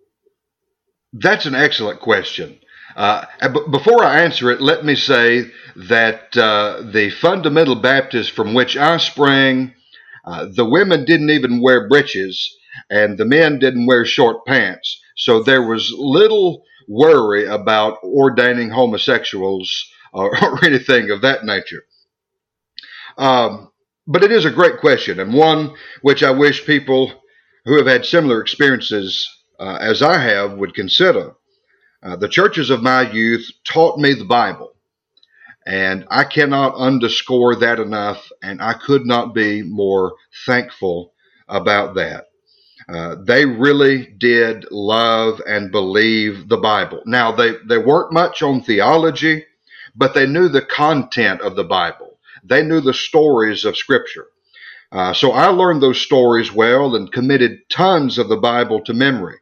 That's 1.12 1.46
an 1.46 1.54
excellent 1.54 2.00
question. 2.00 2.58
Uh, 2.96 3.24
b- 3.52 3.60
before 3.70 4.04
I 4.04 4.20
answer 4.22 4.50
it, 4.50 4.60
let 4.60 4.84
me 4.84 4.94
say 4.96 5.50
that 5.76 6.36
uh, 6.36 6.82
the 6.92 7.10
fundamental 7.10 7.74
Baptist 7.76 8.32
from 8.32 8.54
which 8.54 8.76
I 8.76 8.96
sprang, 8.98 9.74
uh, 10.24 10.46
the 10.54 10.64
women 10.64 11.04
didn't 11.04 11.30
even 11.30 11.60
wear 11.62 11.88
breeches, 11.88 12.56
and 12.90 13.18
the 13.18 13.24
men 13.24 13.58
didn't 13.58 13.86
wear 13.86 14.04
short 14.04 14.46
pants. 14.46 15.00
So 15.16 15.42
there 15.42 15.62
was 15.62 15.92
little 15.96 16.64
worry 16.88 17.46
about 17.46 17.98
ordaining 18.04 18.70
homosexuals 18.70 19.70
or, 20.12 20.30
or 20.44 20.64
anything 20.64 21.10
of 21.10 21.22
that 21.22 21.44
nature. 21.44 21.84
Um, 23.18 23.70
but 24.06 24.24
it 24.24 24.32
is 24.32 24.44
a 24.44 24.50
great 24.50 24.78
question, 24.78 25.20
and 25.20 25.34
one 25.34 25.74
which 26.02 26.22
I 26.22 26.30
wish 26.30 26.66
people 26.66 27.12
who 27.64 27.76
have 27.78 27.86
had 27.86 28.06
similar 28.06 28.40
experiences 28.40 29.28
uh, 29.58 29.78
as 29.80 30.02
I 30.02 30.18
have 30.18 30.54
would 30.54 30.74
consider. 30.74 31.34
Uh, 32.02 32.16
the 32.16 32.28
churches 32.28 32.70
of 32.70 32.82
my 32.82 33.10
youth 33.10 33.50
taught 33.64 33.98
me 33.98 34.14
the 34.14 34.24
Bible, 34.24 34.74
and 35.66 36.06
I 36.10 36.24
cannot 36.24 36.76
underscore 36.76 37.56
that 37.56 37.80
enough, 37.80 38.30
and 38.42 38.62
I 38.62 38.74
could 38.74 39.06
not 39.06 39.34
be 39.34 39.62
more 39.62 40.14
thankful 40.46 41.12
about 41.48 41.94
that. 41.94 42.26
Uh, 42.88 43.16
they 43.24 43.44
really 43.44 44.14
did 44.18 44.64
love 44.70 45.40
and 45.46 45.72
believe 45.72 46.48
the 46.48 46.56
Bible. 46.56 47.02
Now, 47.04 47.32
they, 47.32 47.54
they 47.68 47.78
weren't 47.78 48.12
much 48.12 48.42
on 48.42 48.62
theology, 48.62 49.44
but 49.96 50.14
they 50.14 50.26
knew 50.26 50.48
the 50.48 50.62
content 50.62 51.40
of 51.40 51.56
the 51.56 51.64
Bible. 51.64 52.18
They 52.44 52.62
knew 52.62 52.80
the 52.80 52.94
stories 52.94 53.64
of 53.64 53.76
Scripture. 53.76 54.26
Uh, 54.92 55.12
so 55.12 55.32
I 55.32 55.48
learned 55.48 55.82
those 55.82 56.00
stories 56.00 56.52
well 56.52 56.94
and 56.94 57.10
committed 57.10 57.68
tons 57.68 58.18
of 58.18 58.28
the 58.28 58.36
Bible 58.36 58.80
to 58.84 58.94
memory. 58.94 59.38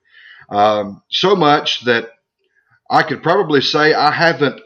Um, 0.51 1.03
so 1.11 1.35
much 1.37 1.85
that 1.85 2.11
I 2.91 3.03
could 3.03 3.23
probably 3.23 3.61
say 3.61 3.95
I 3.95 4.11
haven't 4.11 4.61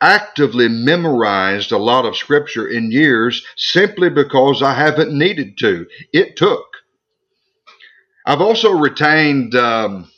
actively 0.00 0.68
memorized 0.68 1.72
a 1.72 1.78
lot 1.78 2.04
of 2.04 2.16
Scripture 2.16 2.68
in 2.68 2.92
years 2.92 3.44
simply 3.56 4.10
because 4.10 4.62
I 4.62 4.74
haven't 4.74 5.16
needed 5.16 5.58
to. 5.58 5.86
It 6.12 6.36
took. 6.36 6.64
I've 8.26 8.40
also 8.40 8.72
retained 8.72 9.54
um, 9.54 10.10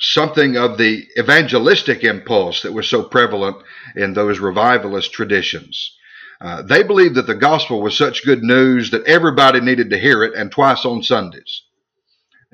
something 0.00 0.56
of 0.56 0.78
the 0.78 1.04
evangelistic 1.18 2.04
impulse 2.04 2.62
that 2.62 2.72
was 2.72 2.88
so 2.88 3.02
prevalent 3.02 3.56
in 3.96 4.14
those 4.14 4.38
revivalist 4.38 5.12
traditions. 5.12 5.96
Uh, 6.40 6.62
they 6.62 6.84
believed 6.84 7.16
that 7.16 7.26
the 7.26 7.34
gospel 7.34 7.82
was 7.82 7.96
such 7.98 8.24
good 8.24 8.42
news 8.42 8.92
that 8.92 9.04
everybody 9.04 9.60
needed 9.60 9.90
to 9.90 9.98
hear 9.98 10.22
it 10.22 10.34
and 10.34 10.52
twice 10.52 10.84
on 10.84 11.02
Sundays. 11.02 11.62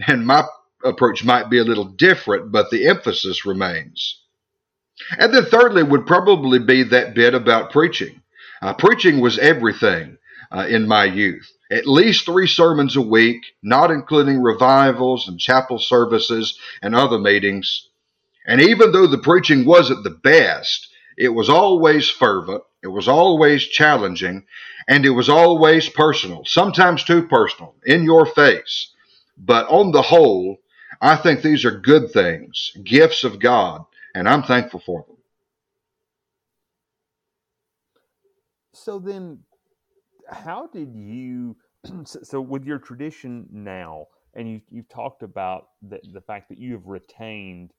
And 0.08 0.26
my 0.26 0.44
approach 0.84 1.24
might 1.24 1.50
be 1.50 1.58
a 1.58 1.64
little 1.64 1.84
different, 1.84 2.52
but 2.52 2.70
the 2.70 2.86
emphasis 2.86 3.46
remains. 3.46 4.20
And 5.18 5.34
then, 5.34 5.44
thirdly, 5.46 5.82
would 5.82 6.06
probably 6.06 6.58
be 6.58 6.84
that 6.84 7.14
bit 7.14 7.34
about 7.34 7.72
preaching. 7.72 8.22
Uh, 8.62 8.74
preaching 8.74 9.20
was 9.20 9.38
everything 9.38 10.18
uh, 10.52 10.66
in 10.68 10.86
my 10.86 11.04
youth 11.04 11.50
at 11.70 11.86
least 11.86 12.24
three 12.24 12.46
sermons 12.46 12.94
a 12.94 13.00
week, 13.00 13.42
not 13.62 13.90
including 13.90 14.40
revivals 14.40 15.28
and 15.28 15.40
chapel 15.40 15.78
services 15.78 16.58
and 16.82 16.94
other 16.94 17.18
meetings. 17.18 17.88
And 18.46 18.60
even 18.60 18.92
though 18.92 19.08
the 19.08 19.18
preaching 19.18 19.64
wasn't 19.64 20.04
the 20.04 20.10
best, 20.10 20.88
it 21.16 21.30
was 21.30 21.48
always 21.48 22.08
fervent, 22.10 22.62
it 22.82 22.88
was 22.88 23.08
always 23.08 23.64
challenging, 23.64 24.44
and 24.86 25.06
it 25.06 25.10
was 25.10 25.28
always 25.28 25.88
personal, 25.88 26.44
sometimes 26.44 27.02
too 27.02 27.26
personal, 27.26 27.74
in 27.86 28.04
your 28.04 28.26
face. 28.26 28.92
But 29.38 29.66
on 29.68 29.92
the 29.92 30.02
whole, 30.02 30.58
I 31.04 31.16
think 31.16 31.42
these 31.42 31.66
are 31.66 31.70
good 31.70 32.12
things, 32.12 32.72
gifts 32.82 33.24
of 33.24 33.38
God, 33.38 33.84
and 34.14 34.26
I'm 34.26 34.42
thankful 34.42 34.80
for 34.80 35.04
them. 35.06 35.18
So 38.72 38.98
then, 38.98 39.40
how 40.30 40.68
did 40.68 40.94
you 40.96 41.56
so, 42.04 42.40
with 42.40 42.64
your 42.64 42.78
tradition 42.78 43.46
now, 43.52 44.06
and 44.34 44.50
you, 44.50 44.62
you've 44.70 44.88
talked 44.88 45.22
about 45.22 45.68
the, 45.82 46.00
the 46.14 46.22
fact 46.22 46.48
that 46.48 46.58
you 46.58 46.72
have 46.72 46.86
retained 46.86 47.72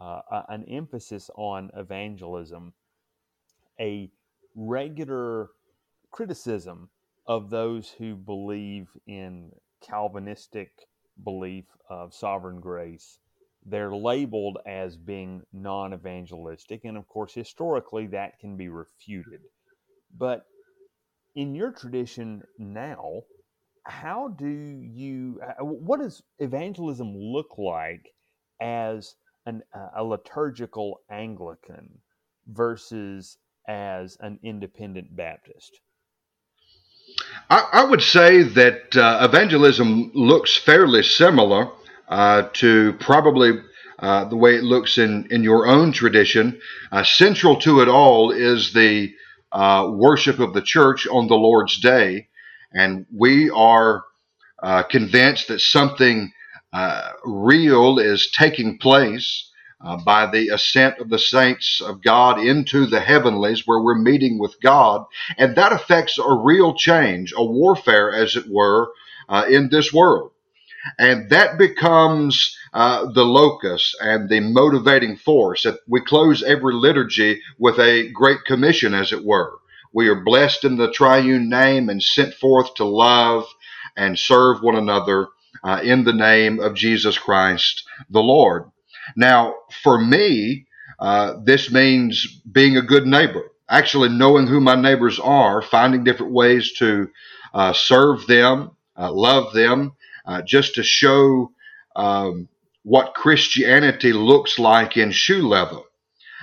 uh, 0.00 0.22
an 0.48 0.64
emphasis 0.64 1.30
on 1.36 1.70
evangelism, 1.76 2.72
a 3.80 4.10
regular 4.56 5.50
criticism 6.10 6.90
of 7.28 7.48
those 7.48 7.90
who 7.90 8.16
believe 8.16 8.88
in 9.06 9.52
Calvinistic 9.86 10.72
belief 11.24 11.64
of 11.88 12.14
sovereign 12.14 12.60
grace. 12.60 13.18
They're 13.64 13.94
labeled 13.94 14.58
as 14.66 14.96
being 14.96 15.42
non 15.52 15.92
evangelistic, 15.92 16.84
and 16.84 16.96
of 16.96 17.08
course, 17.08 17.34
historically, 17.34 18.06
that 18.08 18.38
can 18.38 18.56
be 18.56 18.68
refuted. 18.68 19.40
But 20.16 20.46
in 21.34 21.54
your 21.54 21.72
tradition 21.72 22.42
now, 22.58 23.22
how 23.84 24.28
do 24.28 24.48
you 24.48 25.40
uh, 25.42 25.64
what 25.64 26.00
does 26.00 26.22
evangelism 26.38 27.14
look 27.16 27.56
like 27.58 28.12
as 28.60 29.14
an, 29.46 29.62
uh, 29.74 29.88
a 29.96 30.04
liturgical 30.04 31.00
anglican 31.10 31.88
versus 32.48 33.38
as 33.68 34.16
an 34.20 34.38
independent 34.42 35.14
baptist 35.14 35.80
i, 37.50 37.68
I 37.72 37.84
would 37.84 38.02
say 38.02 38.42
that 38.42 38.96
uh, 38.96 39.20
evangelism 39.28 40.10
looks 40.14 40.56
fairly 40.56 41.02
similar 41.02 41.70
uh, 42.08 42.48
to 42.54 42.94
probably 43.00 43.60
uh, 43.98 44.24
the 44.26 44.36
way 44.36 44.56
it 44.56 44.62
looks 44.64 44.98
in, 44.98 45.26
in 45.30 45.42
your 45.42 45.66
own 45.66 45.90
tradition. 45.92 46.60
Uh, 46.92 47.02
central 47.02 47.56
to 47.56 47.80
it 47.80 47.88
all 47.88 48.30
is 48.30 48.72
the 48.72 49.12
worship 49.88 50.38
of 50.38 50.52
the 50.52 50.60
church 50.62 51.06
on 51.06 51.28
the 51.28 51.34
lord's 51.34 51.78
day. 51.80 52.28
And 52.72 53.06
we 53.10 53.48
are 53.50 54.04
uh, 54.62 54.82
convinced 54.84 55.48
that 55.48 55.60
something 55.60 56.32
uh, 56.72 57.12
real 57.24 57.98
is 57.98 58.30
taking 58.30 58.78
place 58.78 59.45
uh, 59.80 59.98
by 60.04 60.30
the 60.30 60.48
ascent 60.48 60.98
of 60.98 61.10
the 61.10 61.18
saints 61.18 61.80
of 61.80 62.02
God 62.02 62.40
into 62.40 62.86
the 62.86 63.00
heavenlies 63.00 63.66
where 63.66 63.80
we're 63.80 63.98
meeting 63.98 64.38
with 64.38 64.60
God. 64.60 65.04
And 65.38 65.56
that 65.56 65.72
affects 65.72 66.18
a 66.18 66.34
real 66.34 66.74
change, 66.74 67.32
a 67.36 67.44
warfare, 67.44 68.12
as 68.14 68.36
it 68.36 68.46
were, 68.48 68.90
uh, 69.28 69.46
in 69.48 69.68
this 69.70 69.92
world. 69.92 70.32
And 70.98 71.30
that 71.30 71.58
becomes 71.58 72.56
uh, 72.72 73.06
the 73.12 73.24
locus 73.24 73.94
and 74.00 74.30
the 74.30 74.40
motivating 74.40 75.16
force. 75.18 75.66
We 75.88 76.00
close 76.02 76.42
every 76.42 76.74
liturgy 76.74 77.42
with 77.58 77.78
a 77.80 78.10
great 78.10 78.44
commission, 78.46 78.94
as 78.94 79.12
it 79.12 79.24
were. 79.24 79.58
We 79.92 80.08
are 80.08 80.24
blessed 80.24 80.64
in 80.64 80.76
the 80.78 80.92
triune 80.92 81.50
name 81.50 81.88
and 81.90 82.02
sent 82.02 82.34
forth 82.34 82.74
to 82.76 82.84
love 82.84 83.46
and 83.96 84.18
serve 84.18 84.62
one 84.62 84.76
another 84.76 85.28
uh, 85.64 85.80
in 85.82 86.04
the 86.04 86.14
name 86.14 86.60
of 86.60 86.74
Jesus 86.74 87.18
Christ 87.18 87.84
the 88.10 88.20
Lord. 88.22 88.70
Now, 89.14 89.54
for 89.82 89.98
me, 89.98 90.66
uh, 90.98 91.34
this 91.44 91.70
means 91.70 92.40
being 92.50 92.76
a 92.76 92.82
good 92.82 93.06
neighbor, 93.06 93.50
actually 93.68 94.08
knowing 94.08 94.46
who 94.46 94.60
my 94.60 94.74
neighbors 94.74 95.20
are, 95.20 95.62
finding 95.62 96.04
different 96.04 96.32
ways 96.32 96.72
to 96.78 97.10
uh, 97.54 97.72
serve 97.72 98.26
them, 98.26 98.70
uh, 98.98 99.12
love 99.12 99.52
them, 99.52 99.92
uh, 100.24 100.42
just 100.42 100.74
to 100.74 100.82
show 100.82 101.52
um, 101.94 102.48
what 102.82 103.14
Christianity 103.14 104.12
looks 104.12 104.58
like 104.58 104.96
in 104.96 105.10
shoe 105.10 105.46
leather. 105.48 105.80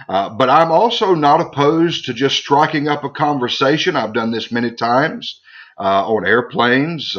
Uh, 0.10 0.30
but 0.30 0.50
I'm 0.50 0.72
also 0.72 1.16
not 1.16 1.42
opposed 1.42 2.06
to 2.06 2.14
just 2.14 2.36
striking 2.36 2.88
up 2.88 3.04
a 3.04 3.10
conversation. 3.10 3.96
I've 3.96 4.14
done 4.14 4.32
this 4.32 4.52
many 4.52 4.72
times 4.72 5.40
uh, 5.80 6.06
on 6.08 6.26
airplanes 6.26 7.16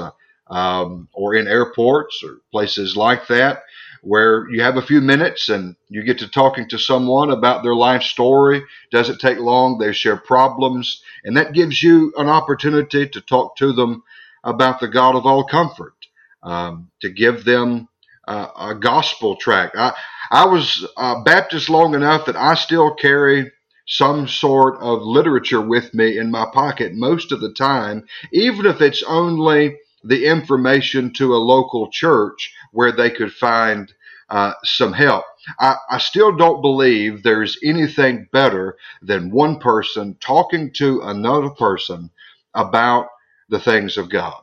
um, 0.49 1.09
or 1.13 1.35
in 1.35 1.47
airports 1.49 2.23
or 2.23 2.39
places 2.53 2.97
like 2.97 3.27
that, 3.29 3.63
where 4.05 4.49
you 4.51 4.63
have 4.63 4.77
a 4.77 4.83
few 4.83 5.01
minutes 5.01 5.49
and 5.49 5.77
you 5.89 6.05
get 6.05 6.19
to 6.19 6.29
talking 6.29 6.69
to 6.69 6.79
someone 6.79 7.31
about 7.31 7.63
their 7.63 7.75
life 7.75 8.03
story. 8.03 8.63
Doesn't 8.93 9.19
take 9.21 9.39
long. 9.39 9.79
They 9.79 9.93
share 9.93 10.17
problems, 10.17 11.03
and 11.25 11.37
that 11.37 11.55
gives 11.55 11.83
you 11.83 12.13
an 12.17 12.29
opportunity 12.29 13.09
to 13.09 13.21
talk 13.23 13.57
to 13.57 13.73
them 13.73 14.03
about 14.45 14.81
the 14.81 14.89
God 14.89 15.17
of 15.17 15.27
all 15.27 15.45
comfort, 15.45 15.95
um, 16.43 16.91
to 17.01 17.11
give 17.11 17.45
them 17.45 17.89
uh, 18.29 18.49
a 18.59 18.75
gospel 18.75 19.37
tract. 19.37 19.77
I, 19.77 19.95
I 20.31 20.47
was 20.47 20.87
uh, 20.97 21.23
Baptist 21.23 21.71
long 21.71 21.95
enough 21.95 22.27
that 22.27 22.37
I 22.37 22.55
still 22.55 22.95
carry 22.95 23.51
some 23.87 24.29
sort 24.29 24.77
of 24.81 25.03
literature 25.03 25.61
with 25.61 25.93
me 25.95 26.19
in 26.19 26.31
my 26.31 26.47
pocket 26.53 26.93
most 26.95 27.33
of 27.33 27.41
the 27.41 27.53
time, 27.53 28.05
even 28.33 28.67
if 28.67 28.81
it's 28.81 29.03
only 29.03 29.77
the 30.03 30.27
information 30.27 31.13
to 31.15 31.35
a 31.35 31.37
local 31.37 31.91
church 31.91 32.53
where 32.75 32.93
they 32.93 33.11
could 33.11 33.33
find 33.33 33.95
uh, 34.31 34.55
some 34.65 34.95
help. 34.95 35.25
I, 35.61 35.77
I 35.91 35.99
still 35.99 36.37
don't 36.37 36.63
believe 36.63 37.25
there's 37.25 37.59
anything 37.65 38.29
better 38.33 38.79
than 39.03 39.33
one 39.33 39.61
person 39.61 40.19
talking 40.21 40.73
to 40.77 41.03
another 41.03 41.51
person 41.51 42.11
about 42.55 43.09
the 43.51 43.61
things 43.61 43.99
of 43.99 44.11
God. 44.11 44.43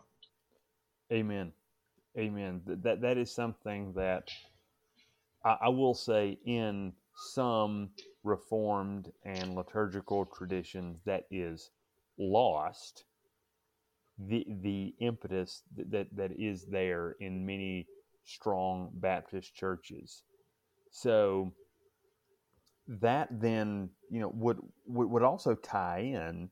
Amen. 1.13 1.53
Amen. 2.17 2.61
That 2.67 3.01
that 3.01 3.17
is 3.17 3.31
something 3.31 3.93
that 3.95 4.29
I, 5.45 5.57
I 5.63 5.69
will 5.69 5.95
say 5.95 6.39
in 6.45 6.93
some 7.15 7.91
reformed 8.23 9.11
and 9.25 9.55
liturgical 9.55 10.25
traditions 10.25 10.99
that 11.05 11.25
is 11.31 11.71
lost 12.17 13.05
the 14.19 14.45
the 14.61 14.95
impetus 14.99 15.63
that 15.77 16.07
that 16.15 16.31
is 16.39 16.65
there 16.65 17.15
in 17.19 17.45
many 17.45 17.87
strong 18.23 18.89
Baptist 18.93 19.55
churches. 19.55 20.23
So 20.91 21.53
that 22.87 23.29
then 23.31 23.89
you 24.09 24.19
know 24.19 24.31
would 24.33 24.59
would 24.87 25.23
also 25.23 25.55
tie 25.55 25.99
in 25.99 26.49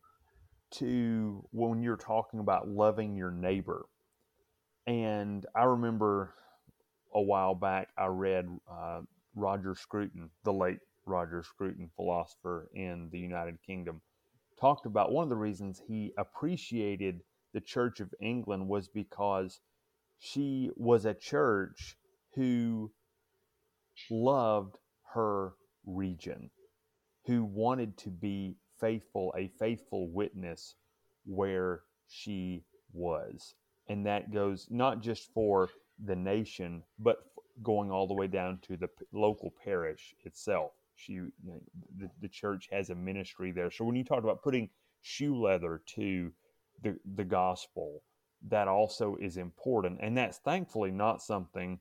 to 0.71 1.43
when 1.51 1.81
you're 1.81 1.97
talking 1.97 2.39
about 2.39 2.67
loving 2.67 3.15
your 3.15 3.31
neighbor. 3.31 3.85
And 4.87 5.45
I 5.55 5.63
remember 5.63 6.33
a 7.13 7.21
while 7.21 7.55
back 7.55 7.89
I 7.97 8.05
read 8.05 8.47
uh, 8.71 9.01
Roger 9.35 9.75
Scruton, 9.75 10.29
the 10.43 10.53
late 10.53 10.79
Roger 11.05 11.43
Scruton, 11.43 11.89
philosopher 11.95 12.69
in 12.73 13.09
the 13.11 13.19
United 13.19 13.61
Kingdom, 13.65 14.01
talked 14.59 14.85
about 14.85 15.11
one 15.11 15.23
of 15.23 15.29
the 15.29 15.35
reasons 15.35 15.81
he 15.87 16.13
appreciated 16.17 17.21
the 17.53 17.61
Church 17.61 17.99
of 17.99 18.13
England 18.21 18.67
was 18.67 18.87
because 18.87 19.59
she 20.19 20.69
was 20.75 21.05
a 21.05 21.13
church 21.13 21.97
who 22.35 22.91
loved 24.11 24.75
her 25.13 25.53
region, 25.85 26.51
who 27.25 27.43
wanted 27.43 27.97
to 27.97 28.09
be 28.09 28.55
faithful, 28.79 29.33
a 29.37 29.47
faithful 29.59 30.09
witness 30.11 30.75
where 31.25 31.81
she 32.07 32.63
was. 32.93 33.55
And 33.87 34.05
that 34.05 34.31
goes 34.31 34.67
not 34.69 35.01
just 35.01 35.31
for 35.33 35.69
the 36.03 36.15
nation, 36.15 36.83
but 36.99 37.17
going 37.63 37.91
all 37.91 38.07
the 38.07 38.13
way 38.13 38.27
down 38.27 38.59
to 38.63 38.77
the 38.77 38.89
local 39.11 39.53
parish 39.63 40.13
itself. 40.23 40.71
She, 40.95 41.19
the, 41.97 42.09
the 42.21 42.27
church 42.27 42.67
has 42.71 42.89
a 42.89 42.95
ministry 42.95 43.51
there. 43.51 43.71
So 43.71 43.85
when 43.85 43.95
you 43.95 44.03
talk 44.03 44.23
about 44.23 44.43
putting 44.43 44.69
shoe 45.01 45.41
leather 45.41 45.81
to 45.95 46.31
the, 46.83 46.97
the 47.15 47.23
gospel, 47.23 48.03
that 48.47 48.67
also 48.67 49.15
is 49.19 49.37
important. 49.37 49.99
And 50.01 50.17
that's 50.17 50.37
thankfully 50.37 50.91
not 50.91 51.21
something 51.21 51.79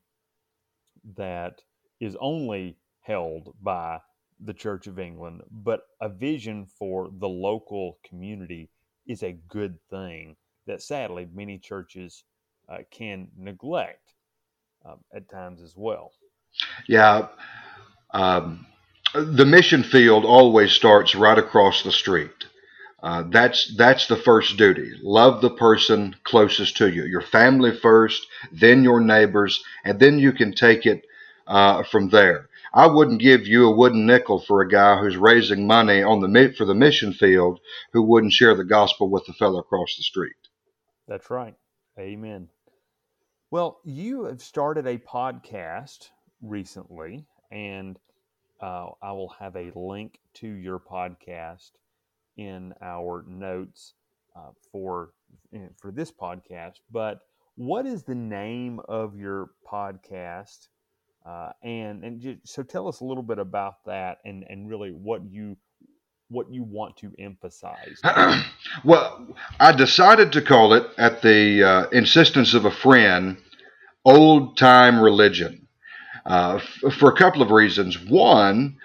that 1.17 1.63
is 2.01 2.17
only 2.21 2.77
held 3.01 3.55
by 3.63 4.01
the 4.45 4.55
Church 4.55 4.87
of 4.87 4.99
England, 4.99 5.43
but 5.51 5.83
a 6.01 6.09
vision 6.09 6.67
for 6.67 7.11
the 7.19 7.29
local 7.29 7.99
community 8.05 8.71
is 9.07 9.23
a 9.23 9.33
good 9.49 9.79
thing 9.91 10.37
that 10.67 10.83
sadly 10.83 11.27
many 11.33 11.59
churches 11.59 12.25
uh, 12.69 12.79
can 12.91 13.29
neglect 13.37 14.15
uh, 14.85 14.97
at 15.15 15.29
times 15.29 15.63
as 15.63 15.75
well. 15.77 16.13
Yeah. 16.87 17.29
Um, 18.13 18.67
the 19.15 19.47
mission 19.47 19.83
field 19.83 20.25
always 20.25 20.73
starts 20.73 21.15
right 21.15 21.39
across 21.39 21.83
the 21.83 21.93
street. 21.93 22.31
Uh, 23.01 23.23
that's 23.31 23.75
that's 23.77 24.07
the 24.09 24.17
first 24.17 24.57
duty. 24.57 24.93
Love 25.03 25.41
the 25.41 25.51
person 25.51 26.17
closest 26.25 26.77
to 26.77 26.91
you, 26.91 27.05
your 27.05 27.21
family 27.23 27.77
first, 27.77 28.27
then 28.51 28.83
your 28.83 29.01
neighbors, 29.01 29.63
and 29.85 30.01
then 30.01 30.19
you 30.19 30.33
can 30.33 30.53
take 30.53 30.85
it 30.85 31.05
uh, 31.47 31.85
from 31.85 32.09
there. 32.09 32.49
I 32.75 32.87
wouldn't 32.87 33.21
give 33.21 33.47
you 33.47 33.67
a 33.67 33.75
wooden 33.75 34.05
nickel 34.05 34.41
for 34.41 34.61
a 34.61 34.69
guy 34.69 34.99
who's 34.99 35.17
raising 35.17 35.67
money 35.67 36.03
on 36.03 36.21
the 36.21 36.55
for 36.57 36.65
the 36.65 36.75
mission 36.75 37.13
field 37.13 37.61
who 37.93 38.03
wouldn't 38.03 38.33
share 38.33 38.55
the 38.55 38.65
gospel 38.65 39.09
with 39.09 39.25
the 39.27 39.33
fellow 39.33 39.61
across 39.61 39.97
the 39.97 40.03
street. 40.03 40.37
That's 41.07 41.31
right. 41.31 41.55
Amen. 41.99 42.49
Well, 43.51 43.81
you 43.85 44.25
have 44.25 44.43
started 44.43 44.87
a 44.87 44.99
podcast 44.99 46.11
recently, 46.43 47.27
and 47.51 47.99
uh, 48.61 48.91
I 49.01 49.13
will 49.13 49.35
have 49.39 49.57
a 49.57 49.73
link 49.75 50.19
to 50.35 50.49
your 50.49 50.79
podcast 50.79 51.71
in 52.39 52.75
our 52.83 53.25
notes 53.29 53.95
uh, 54.37 54.51
for 54.73 55.11
for 55.81 55.93
this 55.93 56.13
podcast. 56.13 56.77
But 56.91 57.21
what 57.57 57.87
is 57.87 58.05
the 58.05 58.15
name 58.15 58.81
of 58.89 59.17
your 59.17 59.51
podcast? 59.71 60.69
Uh, 61.27 61.51
and 61.63 62.05
and 62.05 62.21
just, 62.21 62.49
so 62.49 62.63
tell 62.63 62.89
us 62.89 63.01
a 63.01 63.05
little 63.05 63.23
bit 63.23 63.39
about 63.39 63.85
that 63.87 64.19
and 64.25 64.45
and 64.49 64.69
really 64.69 64.91
what 64.91 65.23
you 65.31 65.57
what 66.29 66.53
you 66.53 66.63
want 66.63 66.97
to 66.99 67.13
emphasize. 67.19 68.01
well, 68.85 69.29
I 69.61 69.73
decided 69.73 70.33
to 70.33 70.43
call 70.43 70.75
it 70.75 70.87
at 70.99 71.23
the 71.23 71.65
uh, 71.65 71.89
insistence 71.91 72.55
of 72.55 72.65
a 72.65 72.71
friend, 72.71 73.39
old 74.05 74.57
time 74.57 75.01
religion, 75.01 75.69
uh, 76.27 76.61
f- 76.61 76.95
for 76.95 77.11
a 77.11 77.17
couple 77.17 77.43
of 77.43 77.51
reasons. 77.51 77.99
One 77.99 78.77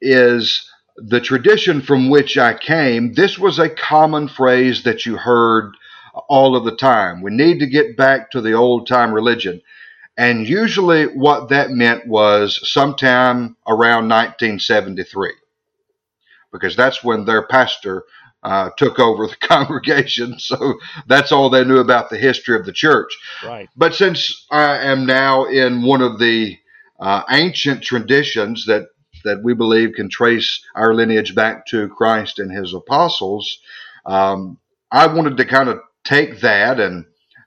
is 0.00 0.68
the 0.96 1.20
tradition 1.20 1.80
from 1.80 2.10
which 2.10 2.36
I 2.36 2.54
came. 2.54 3.14
This 3.14 3.38
was 3.38 3.58
a 3.58 3.68
common 3.68 4.28
phrase 4.28 4.82
that 4.84 5.06
you 5.06 5.16
heard 5.16 5.72
all 6.28 6.56
of 6.56 6.64
the 6.64 6.76
time. 6.76 7.22
We 7.22 7.30
need 7.30 7.58
to 7.60 7.66
get 7.66 7.96
back 7.96 8.30
to 8.32 8.40
the 8.40 8.52
old 8.52 8.86
time 8.86 9.12
religion. 9.12 9.62
And 10.16 10.46
usually, 10.46 11.04
what 11.06 11.48
that 11.48 11.70
meant 11.70 12.06
was 12.06 12.60
sometime 12.70 13.56
around 13.66 14.08
1973, 14.08 15.32
because 16.52 16.76
that's 16.76 17.02
when 17.02 17.24
their 17.24 17.46
pastor 17.46 18.04
uh, 18.42 18.70
took 18.76 18.98
over 18.98 19.26
the 19.26 19.36
congregation. 19.40 20.38
So 20.38 20.78
that's 21.06 21.32
all 21.32 21.48
they 21.48 21.64
knew 21.64 21.78
about 21.78 22.10
the 22.10 22.18
history 22.18 22.56
of 22.56 22.66
the 22.66 22.72
church. 22.72 23.16
Right. 23.42 23.70
But 23.74 23.94
since 23.94 24.46
I 24.50 24.78
am 24.78 25.06
now 25.06 25.44
in 25.44 25.82
one 25.82 26.02
of 26.02 26.18
the 26.18 26.58
uh, 27.00 27.22
ancient 27.30 27.82
traditions 27.82 28.66
that 28.66 28.88
that 29.24 29.42
we 29.42 29.54
believe 29.54 29.94
can 29.94 30.08
trace 30.08 30.64
our 30.74 30.94
lineage 30.94 31.34
back 31.34 31.66
to 31.66 31.88
Christ 31.88 32.38
and 32.38 32.50
his 32.50 32.74
apostles, 32.74 33.58
um, 34.06 34.58
I 34.90 35.06
wanted 35.06 35.36
to 35.38 35.44
kind 35.44 35.68
of 35.68 35.80
take 36.04 36.40
that 36.40 36.80
and 36.80 37.06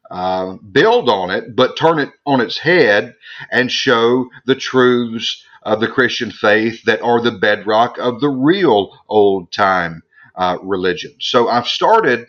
uh, 0.10 0.56
build 0.72 1.10
on 1.10 1.32
it, 1.32 1.56
but 1.56 1.78
turn 1.78 2.00
it 2.00 2.10
on 2.26 2.42
its 2.42 2.58
head 2.58 3.16
and 3.52 3.72
show 3.72 4.28
the 4.46 4.56
truths 4.56 5.44
of 5.64 5.80
the 5.80 5.88
Christian 5.88 6.32
faith 6.32 6.84
that 6.84 7.02
are 7.02 7.22
the 7.22 7.32
bedrock 7.32 7.98
of 7.98 8.22
the 8.22 8.30
real 8.30 8.98
old 9.10 9.52
time 9.52 10.04
uh, 10.36 10.58
religion. 10.62 11.14
So 11.20 11.48
I've 11.50 11.68
started 11.68 12.28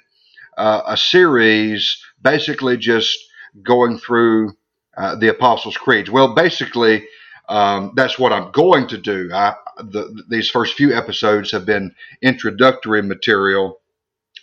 uh, 0.57 0.83
a 0.87 0.97
series 0.97 1.99
basically 2.23 2.77
just 2.79 3.19
going 3.63 3.99
through 3.99 4.53
uh, 4.97 5.17
the 5.17 5.29
Apostles' 5.29 5.77
Creeds. 5.77 6.11
Well, 6.11 6.35
basically, 6.35 7.07
um, 7.49 7.93
that's 7.95 8.19
what 8.19 8.33
I'm 8.33 8.51
going 8.53 8.89
to 8.89 8.99
do. 8.99 9.31
I, 9.33 9.55
the, 9.79 10.25
these 10.29 10.51
first 10.51 10.75
few 10.75 10.95
episodes 10.95 11.51
have 11.53 11.65
been 11.65 11.95
introductory 12.23 13.03
material, 13.03 13.81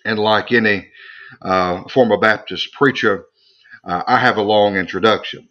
and 0.06 0.20
like 0.20 0.52
any 0.52 0.90
uh, 1.42 1.84
former 1.90 2.18
Baptist 2.18 2.74
preacher, 2.74 3.26
uh, 3.84 4.04
I 4.08 4.18
have 4.18 4.38
a 4.38 4.42
long 4.42 4.76
introduction. 4.76 5.50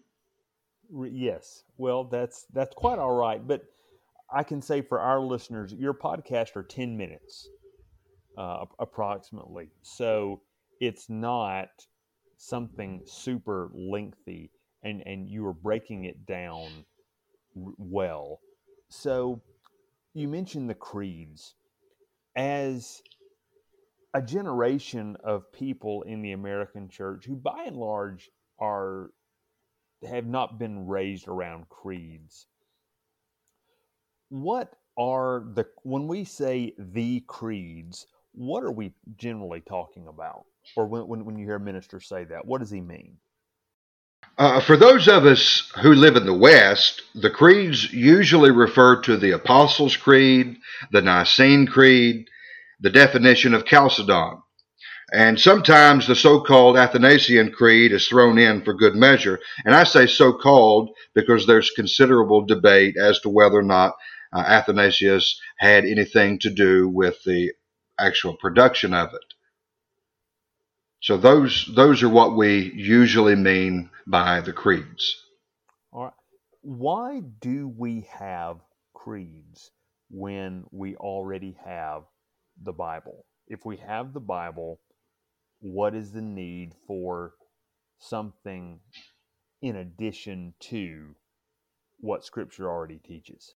Yes, 1.10 1.64
well, 1.78 2.04
that's 2.04 2.46
that's 2.52 2.74
quite 2.74 2.98
all 2.98 3.14
right. 3.14 3.46
But 3.46 3.62
I 4.32 4.42
can 4.42 4.62
say 4.62 4.82
for 4.82 5.00
our 5.00 5.20
listeners, 5.20 5.72
your 5.72 5.94
podcast 5.94 6.56
are 6.56 6.62
ten 6.62 6.96
minutes, 6.96 7.48
uh, 8.36 8.66
approximately. 8.78 9.68
So 9.82 10.42
it's 10.80 11.08
not 11.08 11.68
something 12.36 13.02
super 13.04 13.70
lengthy, 13.74 14.50
and 14.82 15.02
and 15.06 15.28
you 15.28 15.46
are 15.46 15.54
breaking 15.54 16.04
it 16.04 16.26
down 16.26 16.84
well. 17.54 18.40
So 18.88 19.42
you 20.14 20.28
mentioned 20.28 20.68
the 20.68 20.74
creeds 20.74 21.54
as 22.36 23.02
a 24.14 24.22
generation 24.22 25.16
of 25.24 25.50
people 25.52 26.02
in 26.02 26.22
the 26.22 26.32
American 26.32 26.88
church 26.88 27.24
who 27.24 27.36
by 27.36 27.64
and 27.66 27.76
large 27.76 28.30
are 28.58 29.10
have 30.06 30.26
not 30.26 30.58
been 30.58 30.86
raised 30.86 31.28
around 31.28 31.68
creeds. 31.68 32.46
What 34.28 34.74
are 34.98 35.44
the 35.54 35.66
when 35.82 36.08
we 36.08 36.24
say 36.24 36.74
the 36.78 37.20
creeds, 37.26 38.06
what 38.32 38.62
are 38.64 38.72
we 38.72 38.92
generally 39.16 39.60
talking 39.60 40.08
about? 40.08 40.44
Or 40.76 40.86
when, 40.86 41.06
when, 41.08 41.24
when 41.24 41.36
you 41.38 41.44
hear 41.44 41.56
a 41.56 41.60
minister 41.60 42.00
say 42.00 42.24
that, 42.24 42.46
what 42.46 42.60
does 42.60 42.70
he 42.70 42.80
mean? 42.80 43.16
Uh, 44.38 44.60
for 44.60 44.76
those 44.76 45.08
of 45.08 45.26
us 45.26 45.70
who 45.82 45.92
live 45.94 46.16
in 46.16 46.26
the 46.26 46.34
West, 46.34 47.02
the 47.14 47.30
creeds 47.30 47.92
usually 47.92 48.50
refer 48.50 49.00
to 49.02 49.16
the 49.16 49.32
Apostles' 49.32 49.96
Creed, 49.96 50.56
the 50.90 51.02
Nicene 51.02 51.66
Creed, 51.66 52.28
the 52.80 52.90
definition 52.90 53.54
of 53.54 53.66
Chalcedon. 53.66 54.42
And 55.12 55.38
sometimes 55.38 56.06
the 56.06 56.16
so 56.16 56.40
called 56.40 56.78
Athanasian 56.78 57.52
Creed 57.52 57.92
is 57.92 58.08
thrown 58.08 58.38
in 58.38 58.64
for 58.64 58.72
good 58.72 58.94
measure. 58.96 59.38
And 59.66 59.74
I 59.74 59.84
say 59.84 60.06
so 60.06 60.32
called 60.32 60.90
because 61.14 61.46
there's 61.46 61.70
considerable 61.70 62.46
debate 62.46 62.96
as 62.96 63.20
to 63.20 63.28
whether 63.28 63.58
or 63.58 63.62
not 63.62 63.94
uh, 64.32 64.40
Athanasius 64.40 65.38
had 65.58 65.84
anything 65.84 66.38
to 66.40 66.50
do 66.50 66.88
with 66.88 67.22
the 67.24 67.52
actual 68.00 68.36
production 68.38 68.94
of 68.94 69.10
it. 69.12 69.31
So 71.02 71.16
those 71.16 71.68
those 71.74 72.02
are 72.04 72.08
what 72.08 72.36
we 72.36 72.72
usually 72.74 73.34
mean 73.34 73.90
by 74.06 74.40
the 74.40 74.52
creeds. 74.52 75.16
All 75.92 76.04
right. 76.04 76.12
Why 76.62 77.20
do 77.40 77.68
we 77.76 78.06
have 78.12 78.58
creeds 78.94 79.72
when 80.10 80.64
we 80.70 80.94
already 80.96 81.56
have 81.64 82.04
the 82.62 82.72
Bible? 82.72 83.26
If 83.48 83.66
we 83.66 83.78
have 83.78 84.12
the 84.12 84.20
Bible, 84.20 84.78
what 85.60 85.94
is 85.96 86.12
the 86.12 86.22
need 86.22 86.72
for 86.86 87.34
something 87.98 88.78
in 89.60 89.74
addition 89.76 90.54
to 90.60 91.16
what 91.98 92.24
Scripture 92.24 92.70
already 92.70 92.98
teaches? 92.98 93.54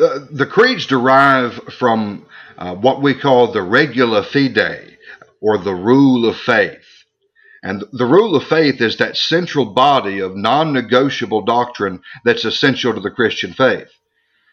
Uh, 0.00 0.20
the 0.30 0.46
creeds 0.46 0.86
derive 0.86 1.54
from 1.76 2.26
uh, 2.56 2.74
what 2.74 3.02
we 3.02 3.14
call 3.14 3.50
the 3.50 3.62
regula 3.62 4.22
fidei, 4.22 4.96
or 5.40 5.58
the 5.58 5.74
rule 5.74 6.28
of 6.28 6.36
faith. 6.36 7.04
And 7.62 7.84
the 7.92 8.06
rule 8.06 8.36
of 8.36 8.44
faith 8.44 8.80
is 8.80 8.96
that 8.98 9.16
central 9.16 9.66
body 9.66 10.20
of 10.20 10.36
non 10.36 10.72
negotiable 10.72 11.42
doctrine 11.42 12.00
that's 12.24 12.44
essential 12.44 12.94
to 12.94 13.00
the 13.00 13.10
Christian 13.10 13.52
faith. 13.52 13.90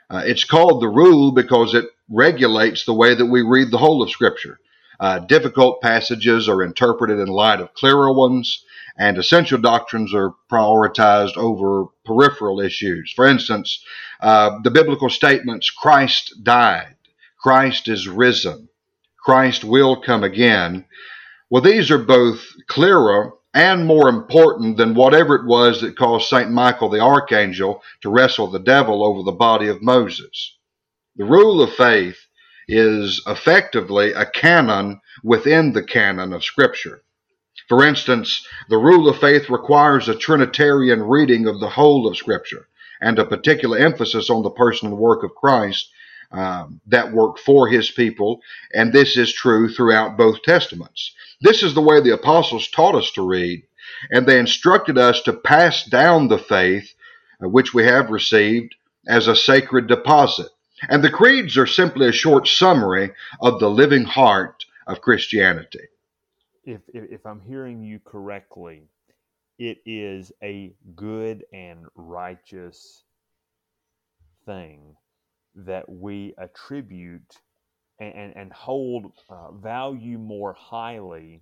Uh, 0.09 0.23
it's 0.25 0.43
called 0.43 0.81
the 0.81 0.87
rule 0.87 1.31
because 1.31 1.73
it 1.73 1.85
regulates 2.09 2.85
the 2.85 2.93
way 2.93 3.15
that 3.15 3.25
we 3.25 3.41
read 3.41 3.71
the 3.71 3.77
whole 3.77 4.01
of 4.01 4.09
Scripture. 4.09 4.59
Uh, 4.99 5.19
difficult 5.19 5.81
passages 5.81 6.47
are 6.47 6.63
interpreted 6.63 7.19
in 7.19 7.27
light 7.27 7.59
of 7.59 7.73
clearer 7.73 8.13
ones, 8.13 8.63
and 8.97 9.17
essential 9.17 9.59
doctrines 9.59 10.13
are 10.13 10.33
prioritized 10.49 11.35
over 11.37 11.85
peripheral 12.05 12.61
issues. 12.61 13.11
For 13.13 13.27
instance, 13.27 13.83
uh, 14.21 14.59
the 14.63 14.71
biblical 14.71 15.09
statements 15.09 15.69
Christ 15.69 16.43
died, 16.43 16.95
Christ 17.37 17.87
is 17.87 18.07
risen, 18.07 18.69
Christ 19.25 19.63
will 19.63 19.99
come 19.99 20.23
again. 20.23 20.85
Well, 21.49 21.63
these 21.63 21.89
are 21.89 21.97
both 21.97 22.45
clearer 22.67 23.33
and 23.55 23.87
more 23.87 24.07
important 24.07 24.77
than 24.77 24.93
whatever 24.93 25.33
it 25.33 25.47
was 25.47 25.81
that 25.81 25.97
caused 25.97 26.27
St. 26.27 26.51
Michael 26.51 26.89
the 26.89 26.99
archangel 26.99 27.81
to 28.01 28.11
wrestle 28.11 28.45
the 28.45 28.59
devil 28.59 29.03
over 29.03 29.23
the 29.23 29.31
body 29.31 29.67
of 29.67 29.81
Moses. 29.81 30.55
The 31.15 31.25
rule 31.25 31.63
of 31.63 31.73
faith 31.73 32.19
is 32.67 33.23
effectively 33.25 34.11
a 34.11 34.27
canon 34.27 35.01
within 35.23 35.73
the 35.73 35.83
canon 35.83 36.31
of 36.31 36.43
Scripture. 36.43 37.01
For 37.67 37.83
instance, 37.83 38.47
the 38.69 38.77
rule 38.77 39.09
of 39.09 39.17
faith 39.17 39.49
requires 39.49 40.07
a 40.07 40.15
Trinitarian 40.15 41.01
reading 41.01 41.47
of 41.47 41.59
the 41.59 41.69
whole 41.69 42.05
of 42.05 42.15
Scripture 42.15 42.67
and 43.01 43.17
a 43.17 43.25
particular 43.25 43.79
emphasis 43.79 44.29
on 44.29 44.43
the 44.43 44.51
person 44.51 44.89
and 44.89 44.97
work 44.99 45.23
of 45.23 45.33
Christ 45.33 45.89
um, 46.31 46.81
that 46.87 47.11
work 47.11 47.37
for 47.37 47.67
his 47.67 47.89
people, 47.91 48.41
and 48.73 48.91
this 48.91 49.17
is 49.17 49.33
true 49.33 49.69
throughout 49.69 50.17
both 50.17 50.41
testaments. 50.41 51.13
This 51.41 51.63
is 51.63 51.73
the 51.73 51.81
way 51.81 52.01
the 52.01 52.13
apostles 52.13 52.69
taught 52.69 52.95
us 52.95 53.11
to 53.11 53.27
read, 53.27 53.63
and 54.11 54.25
they 54.25 54.39
instructed 54.39 54.97
us 54.97 55.21
to 55.21 55.33
pass 55.33 55.85
down 55.85 56.27
the 56.27 56.39
faith 56.39 56.93
uh, 57.43 57.49
which 57.49 57.73
we 57.73 57.83
have 57.83 58.09
received 58.09 58.75
as 59.07 59.27
a 59.27 59.35
sacred 59.35 59.87
deposit. 59.87 60.47
And 60.89 61.03
the 61.03 61.09
creeds 61.09 61.57
are 61.57 61.67
simply 61.67 62.07
a 62.07 62.13
short 62.13 62.47
summary 62.47 63.11
of 63.41 63.59
the 63.59 63.69
living 63.69 64.03
heart 64.03 64.65
of 64.87 65.01
Christianity. 65.01 65.87
If, 66.63 66.81
if, 66.93 67.11
if 67.11 67.25
I'm 67.25 67.41
hearing 67.41 67.83
you 67.83 67.99
correctly, 67.99 68.89
it 69.57 69.77
is 69.85 70.31
a 70.43 70.73
good 70.95 71.45
and 71.53 71.85
righteous 71.95 73.03
thing 74.45 74.95
that 75.55 75.87
we 75.87 76.33
attribute 76.37 77.39
and, 77.99 78.35
and 78.35 78.51
hold 78.51 79.11
uh, 79.29 79.51
value 79.51 80.17
more 80.17 80.53
highly 80.53 81.41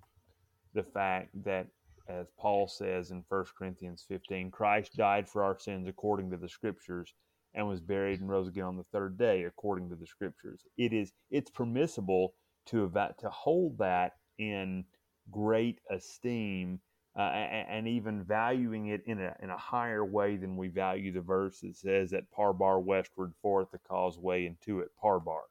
the 0.74 0.82
fact 0.84 1.30
that 1.44 1.66
as 2.08 2.26
paul 2.38 2.68
says 2.68 3.10
in 3.10 3.24
1 3.28 3.44
corinthians 3.58 4.04
15 4.08 4.50
christ 4.50 4.96
died 4.96 5.28
for 5.28 5.42
our 5.42 5.58
sins 5.58 5.88
according 5.88 6.30
to 6.30 6.36
the 6.36 6.48
scriptures 6.48 7.14
and 7.54 7.66
was 7.66 7.80
buried 7.80 8.20
and 8.20 8.28
rose 8.28 8.48
again 8.48 8.64
on 8.64 8.76
the 8.76 8.84
third 8.92 9.16
day 9.16 9.44
according 9.44 9.88
to 9.88 9.96
the 9.96 10.06
scriptures. 10.06 10.62
It 10.76 10.92
is 10.92 11.12
it's 11.30 11.50
permissible 11.50 12.34
to 12.66 12.90
to 12.90 13.30
hold 13.30 13.78
that 13.78 14.12
in 14.38 14.84
great 15.30 15.80
esteem 15.90 16.80
uh, 17.16 17.20
and, 17.20 17.68
and, 17.68 17.88
even 17.88 18.24
valuing 18.24 18.88
it 18.88 19.02
in 19.06 19.20
a, 19.20 19.34
in 19.40 19.50
a 19.50 19.56
higher 19.56 20.04
way 20.04 20.36
than 20.36 20.56
we 20.56 20.68
value 20.68 21.12
the 21.12 21.20
verse 21.20 21.60
that 21.60 21.76
says 21.76 22.12
at 22.12 22.24
parbar 22.36 22.82
westward 22.82 23.32
forth 23.40 23.70
the 23.70 23.78
causeway 23.78 24.46
into 24.46 24.80
it 24.80 24.90
parbar. 25.02 25.42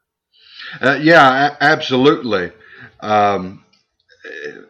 Uh, 0.81 0.99
yeah 1.01 1.55
absolutely. 1.61 2.51
Um, 2.99 3.63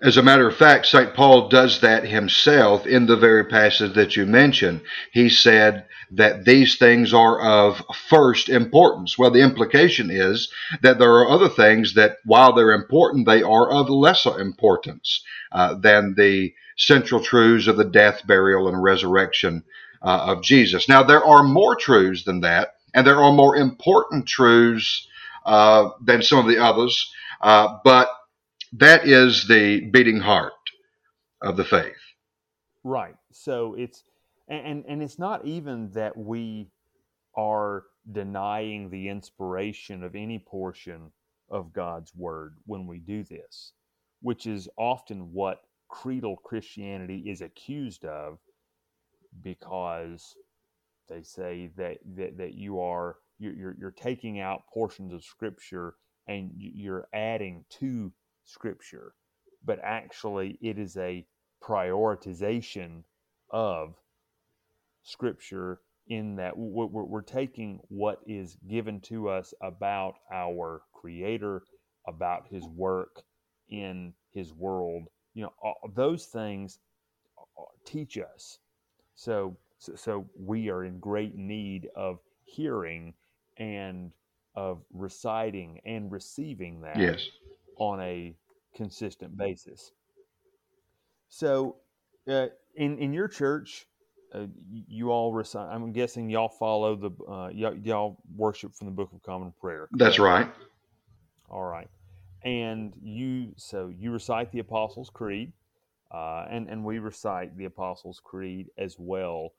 as 0.02 0.18
a 0.18 0.24
matter 0.24 0.48
of 0.48 0.56
fact, 0.56 0.88
St. 0.88 1.14
Paul 1.14 1.48
does 1.48 1.82
that 1.82 2.08
himself 2.08 2.88
in 2.88 3.06
the 3.06 3.16
very 3.16 3.46
passage 3.46 3.94
that 3.94 4.16
you 4.16 4.26
mentioned. 4.26 4.82
He 5.12 5.30
said 5.30 5.86
that 6.12 6.46
these 6.46 6.78
things 6.78 7.14
are 7.14 7.40
of 7.42 7.84
first 8.10 8.50
importance. 8.50 9.18
Well, 9.18 9.32
the 9.32 9.44
implication 9.44 10.10
is 10.10 10.50
that 10.82 10.98
there 10.98 11.12
are 11.12 11.30
other 11.30 11.50
things 11.50 11.94
that, 11.94 12.18
while 12.26 12.54
they're 12.54 12.74
important, 12.74 13.28
they 13.28 13.44
are 13.44 13.70
of 13.72 13.90
lesser 13.90 14.40
importance 14.40 15.24
uh, 15.52 15.76
than 15.76 16.16
the 16.16 16.54
central 16.78 17.24
truths 17.24 17.68
of 17.68 17.78
the 17.78 17.86
death, 17.86 18.26
burial, 18.26 18.68
and 18.68 18.82
resurrection 18.82 19.64
uh, 20.02 20.26
of 20.36 20.44
Jesus. 20.44 20.90
Now, 20.90 21.04
there 21.04 21.24
are 21.24 21.44
more 21.44 21.76
truths 21.76 22.24
than 22.24 22.42
that, 22.42 22.76
and 22.94 23.06
there 23.06 23.22
are 23.22 23.32
more 23.32 23.56
important 23.56 24.28
truths 24.28 25.08
uh, 25.46 25.90
than 26.02 26.24
some 26.24 26.40
of 26.40 26.48
the 26.48 26.58
others, 26.58 27.12
uh, 27.42 27.78
but 27.84 28.10
that 28.74 29.08
is 29.08 29.48
the 29.48 29.82
beating 29.92 30.20
heart 30.20 30.54
of 31.42 31.58
the 31.58 31.64
faith. 31.64 31.94
Right. 32.84 33.16
So 33.32 33.76
it's 33.76 34.04
and 34.48 34.84
and 34.88 35.02
it's 35.02 35.20
not 35.20 35.46
even 35.46 35.92
that 35.92 36.18
we 36.18 36.70
are 37.36 37.84
denying 38.12 38.90
the 38.90 39.10
inspiration 39.10 40.04
of 40.04 40.16
any 40.16 40.40
portion 40.40 41.12
of 41.50 41.74
God's 41.74 42.14
word 42.16 42.56
when 42.66 42.88
we 42.88 43.00
do 43.00 43.24
this, 43.24 43.74
which 44.22 44.46
is 44.48 44.68
often 44.78 45.32
what 45.32 45.62
creedal 45.88 46.38
Christianity 46.38 47.24
is 47.28 47.42
accused 47.42 48.04
of 48.06 48.40
because 49.42 50.36
they 51.08 51.22
say 51.22 51.70
that 51.78 52.00
that, 52.16 52.38
that 52.38 52.54
you 52.56 52.80
are 52.80 53.18
you're, 53.40 53.76
you're 53.78 53.92
taking 53.92 54.40
out 54.40 54.68
portions 54.74 55.14
of 55.14 55.24
scripture 55.24 55.96
and 56.28 56.52
you're 56.56 57.08
adding 57.14 57.66
to 57.70 58.12
scripture, 58.46 59.14
but 59.64 59.80
actually 59.84 60.58
it 60.62 60.78
is 60.78 60.98
a 60.98 61.26
prioritization 61.62 63.04
of 63.50 63.96
scripture 65.04 65.80
in 66.08 66.36
that 66.36 66.54
we're, 66.58 67.22
taking 67.22 67.80
what 67.88 68.20
is 68.28 68.58
given 68.68 69.00
to 69.00 69.30
us 69.30 69.54
about 69.62 70.16
our 70.32 70.82
creator 70.94 71.64
about 72.08 72.46
his 72.50 72.66
work 72.66 73.24
in 73.70 74.14
his 74.32 74.54
world. 74.54 75.04
You 75.34 75.44
know 75.44 75.74
those 75.96 76.26
things 76.26 76.80
uh, 77.40 77.64
teach 77.86 78.18
us. 78.18 78.60
So, 79.16 79.56
so 79.78 79.96
so 79.96 80.26
we 80.38 80.70
are 80.70 80.84
in 80.84 81.00
great 81.00 81.38
need 81.38 81.88
of 81.96 82.20
hearing 82.44 83.14
and 83.58 84.12
of 84.56 84.82
reciting 84.92 85.80
and 85.86 86.12
receiving 86.12 86.82
that. 86.82 86.98
Yes 86.98 87.30
on 87.78 88.00
a 88.02 88.36
consistent 88.76 89.38
basis. 89.38 89.92
So, 91.30 91.78
uh, 92.28 92.48
in 92.76 92.98
in 93.00 93.14
your 93.14 93.28
church, 93.28 93.88
uh, 94.34 94.48
you 94.88 95.12
all 95.12 95.34
recite. 95.34 95.68
I'm 95.72 95.92
guessing 95.92 96.30
y'all 96.30 96.50
follow 96.50 96.96
the 96.96 97.12
uh, 97.32 97.50
y'all, 97.50 97.76
y'all, 97.76 98.18
worship 98.36 98.74
from 98.76 98.88
the 98.88 98.94
Book 98.94 99.12
of 99.14 99.22
Common 99.22 99.54
Prayer. 99.60 99.88
That's 99.92 100.20
right. 100.20 100.48
All 101.50 101.64
right, 101.64 101.90
and 102.44 102.94
you 103.02 103.54
so 103.58 103.92
you 103.96 104.12
recite 104.12 104.52
the 104.52 104.60
Apostles' 104.60 105.10
Creed, 105.12 105.54
uh, 106.12 106.46
and 106.50 106.68
and 106.68 106.84
we 106.84 107.00
recite 107.00 107.56
the 107.58 107.66
Apostles' 107.66 108.22
Creed 108.24 108.68
as 108.78 108.96
well. 108.98 109.54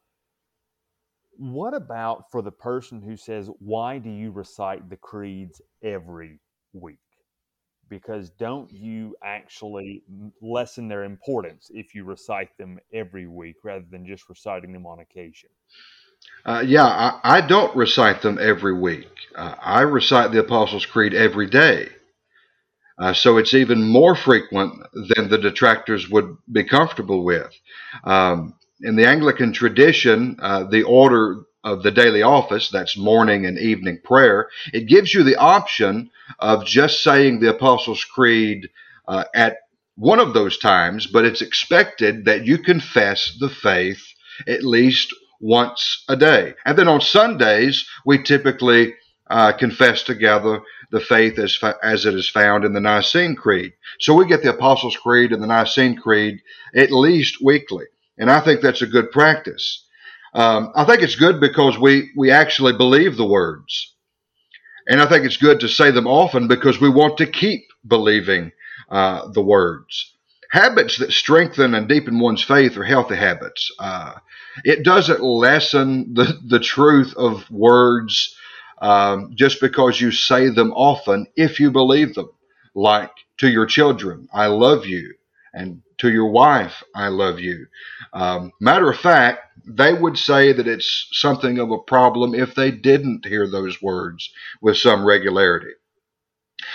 What 1.37 1.75
about 1.75 2.31
for 2.31 2.43
the 2.43 2.53
person 2.53 3.01
who 3.03 3.17
says, 3.17 3.51
"Why 3.59 3.99
do 3.99 4.11
you 4.11 4.31
recite 4.33 4.89
the 4.89 4.97
creeds 4.97 5.61
every 5.83 6.41
week?" 6.73 6.99
Because 7.95 8.31
don't 8.31 8.73
you 8.73 9.15
actually 9.23 10.03
lessen 10.43 10.89
their 10.89 11.05
importance 11.05 11.71
if 11.73 11.95
you 11.95 12.03
recite 12.03 12.49
them 12.59 12.77
every 12.93 13.29
week 13.29 13.55
rather 13.63 13.85
than 13.89 14.05
just 14.05 14.29
reciting 14.29 14.73
them 14.73 14.85
on 14.85 14.99
occasion? 14.99 15.49
Uh, 16.45 16.65
yeah, 16.67 16.85
I, 16.87 17.21
I, 17.23 17.41
don't 17.41 17.77
recite 17.77 18.21
them 18.21 18.37
every 18.41 18.77
week. 18.77 19.13
Uh, 19.37 19.55
I 19.61 19.83
recite 19.83 20.33
the 20.33 20.41
Apostles' 20.41 20.87
Creed 20.87 21.15
every 21.15 21.49
day. 21.49 21.89
Uh, 22.99 23.13
so 23.13 23.39
it's 23.39 23.55
even 23.55 23.81
more 23.85 24.17
frequent 24.17 24.75
than 24.93 25.29
the 25.29 25.39
detractors 25.39 26.11
would 26.11 26.37
be 26.51 26.65
comfortable 26.65 27.23
with. 27.23 27.53
Um, 28.03 28.55
in 28.81 28.97
the 28.97 29.07
Anglican 29.07 29.53
tradition, 29.53 30.37
uh, 30.43 30.65
the 30.65 30.83
order 30.83 31.45
of 31.65 31.83
the 31.83 31.91
daily 31.91 32.23
office, 32.23 32.69
that's 32.69 32.97
morning 32.97 33.47
and 33.47 33.59
evening 33.59 33.99
prayer, 34.05 34.49
it 34.73 34.87
gives 34.87 35.15
you 35.15 35.25
the 35.25 35.37
option 35.37 36.11
of 36.39 36.65
just 36.67 37.03
saying 37.03 37.41
the 37.41 37.51
Apostles' 37.51 38.05
Creed 38.05 38.69
uh, 39.09 39.25
at 39.35 39.57
one 39.97 40.21
of 40.21 40.35
those 40.35 40.59
times, 40.59 41.07
but 41.07 41.25
it's 41.25 41.43
expected 41.43 42.27
that 42.27 42.47
you 42.47 42.59
confess 42.59 43.37
the 43.41 43.49
faith 43.49 44.03
at 44.47 44.63
least 44.65 45.15
once 45.41 46.05
a 46.09 46.17
day. 46.17 46.55
And 46.65 46.77
then 46.77 46.89
on 46.89 47.01
Sundays, 47.01 47.87
we 48.05 48.23
typically 48.23 48.95
uh, 49.31 49.53
confess 49.53 50.03
together 50.03 50.61
the 50.91 51.01
faith 51.01 51.39
as, 51.39 51.59
as 51.83 52.07
it 52.07 52.15
is 52.15 52.29
found 52.29 52.65
in 52.65 52.73
the 52.73 52.81
Nicene 52.81 53.37
Creed. 53.37 53.73
So 54.01 54.15
we 54.15 54.27
get 54.27 54.43
the 54.43 54.55
Apostles' 54.55 54.97
Creed 54.97 55.33
and 55.33 55.43
the 55.43 55.47
Nicene 55.47 55.97
Creed 55.97 56.41
at 56.75 56.93
least 56.93 57.39
weekly. 57.43 57.87
And 58.19 58.31
I 58.31 58.41
think 58.41 58.61
that's 58.61 58.83
a 58.83 58.87
good 58.87 59.11
practice. 59.11 59.87
Um, 60.35 60.73
I 60.75 60.85
think 60.85 61.03
it's 61.03 61.17
good 61.17 61.41
because 61.41 61.79
we, 61.79 62.11
we 62.17 62.31
actually 62.31 62.73
believe 62.77 63.17
the 63.17 63.27
words. 63.27 63.95
And 64.89 65.01
I 65.01 65.07
think 65.07 65.25
it's 65.25 65.37
good 65.39 65.61
to 65.61 65.69
say 65.69 65.91
them 65.91 66.07
often 66.07 66.49
because 66.49 66.81
we 66.81 66.91
want 66.91 67.19
to 67.19 67.27
keep 67.27 67.65
believing 67.87 68.53
uh, 68.91 69.29
the 69.33 69.43
words. 69.43 70.13
Habits 70.51 70.99
that 70.99 71.13
strengthen 71.13 71.75
and 71.75 71.89
deepen 71.89 72.19
one's 72.21 72.43
faith 72.43 72.77
are 72.77 72.85
healthy 72.85 73.17
habits. 73.17 73.71
Uh, 73.79 74.15
it 74.65 74.85
doesn't 74.85 75.23
lessen 75.23 76.15
the, 76.15 76.39
the 76.47 76.61
truth 76.61 77.15
of 77.17 77.51
words 77.51 78.37
um, 78.81 79.33
just 79.35 79.61
because 79.61 80.01
you 80.01 80.13
say 80.13 80.49
them 80.51 80.73
often 80.73 81.27
if 81.37 81.59
you 81.61 81.71
believe 81.71 82.15
them. 82.15 82.31
Like 82.75 83.11
to 83.39 83.49
your 83.49 83.67
children, 83.67 84.29
I 84.33 84.47
love 84.47 84.85
you, 84.87 85.15
and 85.53 85.81
to 85.99 86.11
your 86.11 86.31
wife, 86.31 86.83
I 86.95 87.09
love 87.09 87.39
you. 87.41 87.67
Um, 88.13 88.53
matter 88.61 88.91
of 88.91 88.99
fact, 88.99 89.41
they 89.67 89.95
would 89.95 90.19
say 90.19 90.53
that 90.53 90.69
it's 90.69 91.09
something 91.13 91.59
of 91.59 91.71
a 91.71 91.79
problem 91.79 92.35
if 92.35 92.55
they 92.55 92.71
didn't 92.71 93.27
hear 93.27 93.49
those 93.49 93.83
words 93.83 94.31
with 94.61 94.77
some 94.77 95.05
regularity. 95.05 95.73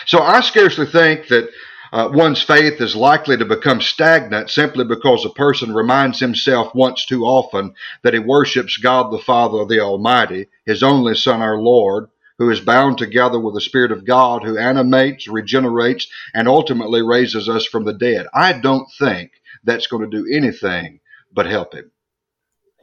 So 0.05 0.19
I 0.21 0.41
scarcely 0.41 0.85
think 0.85 1.27
that 1.27 1.49
uh, 1.91 2.09
one's 2.13 2.41
faith 2.41 2.79
is 2.81 2.95
likely 2.95 3.37
to 3.37 3.45
become 3.45 3.81
stagnant 3.81 4.49
simply 4.49 4.85
because 4.85 5.25
a 5.25 5.29
person 5.29 5.73
reminds 5.73 6.19
himself 6.19 6.75
once 6.75 7.05
too 7.05 7.25
often 7.25 7.73
that 8.03 8.13
he 8.13 8.19
worships 8.19 8.77
God 8.77 9.11
the 9.11 9.19
Father 9.19 9.65
the 9.65 9.79
Almighty, 9.79 10.47
his 10.65 10.83
only 10.83 11.15
Son, 11.15 11.41
our 11.41 11.57
Lord, 11.57 12.09
who 12.37 12.49
is 12.51 12.59
bound 12.59 12.97
together 12.97 13.39
with 13.39 13.55
the 13.55 13.61
Spirit 13.61 13.91
of 13.91 14.05
God, 14.05 14.43
who 14.43 14.57
animates, 14.57 15.27
regenerates, 15.27 16.07
and 16.33 16.47
ultimately 16.47 17.01
raises 17.01 17.49
us 17.49 17.65
from 17.65 17.85
the 17.85 17.93
dead. 17.93 18.27
I 18.33 18.53
don't 18.53 18.87
think 18.99 19.31
that's 19.63 19.87
going 19.87 20.09
to 20.09 20.17
do 20.17 20.27
anything 20.31 20.99
but 21.33 21.47
help 21.47 21.73
him. 21.73 21.91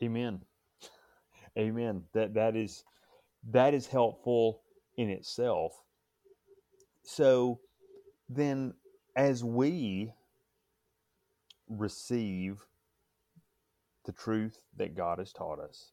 Amen. 0.03 0.41
Amen. 1.59 2.03
That 2.13 2.35
that 2.35 2.57
is 2.57 2.85
that 3.51 3.75
is 3.75 3.87
helpful 3.87 4.63
in 4.97 5.09
itself. 5.09 5.73
So 7.03 7.61
then 8.29 8.75
as 9.15 9.43
we 9.43 10.13
receive 11.69 12.59
the 14.05 14.13
truth 14.13 14.59
that 14.77 14.95
God 14.95 15.19
has 15.19 15.33
taught 15.33 15.61
us, 15.61 15.93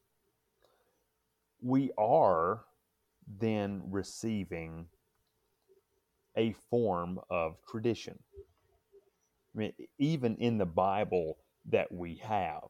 we 1.62 1.92
are 1.98 2.66
then 3.40 3.82
receiving 3.90 4.88
a 6.36 6.54
form 6.70 7.20
of 7.30 7.56
tradition. 7.70 8.20
I 9.56 9.60
mean, 9.60 9.74
even 9.98 10.36
in 10.38 10.58
the 10.58 10.66
Bible 10.66 11.38
that 11.70 11.92
we 11.92 12.16
have, 12.24 12.64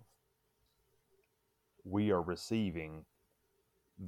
we 1.84 2.12
are 2.12 2.22
receiving 2.22 3.06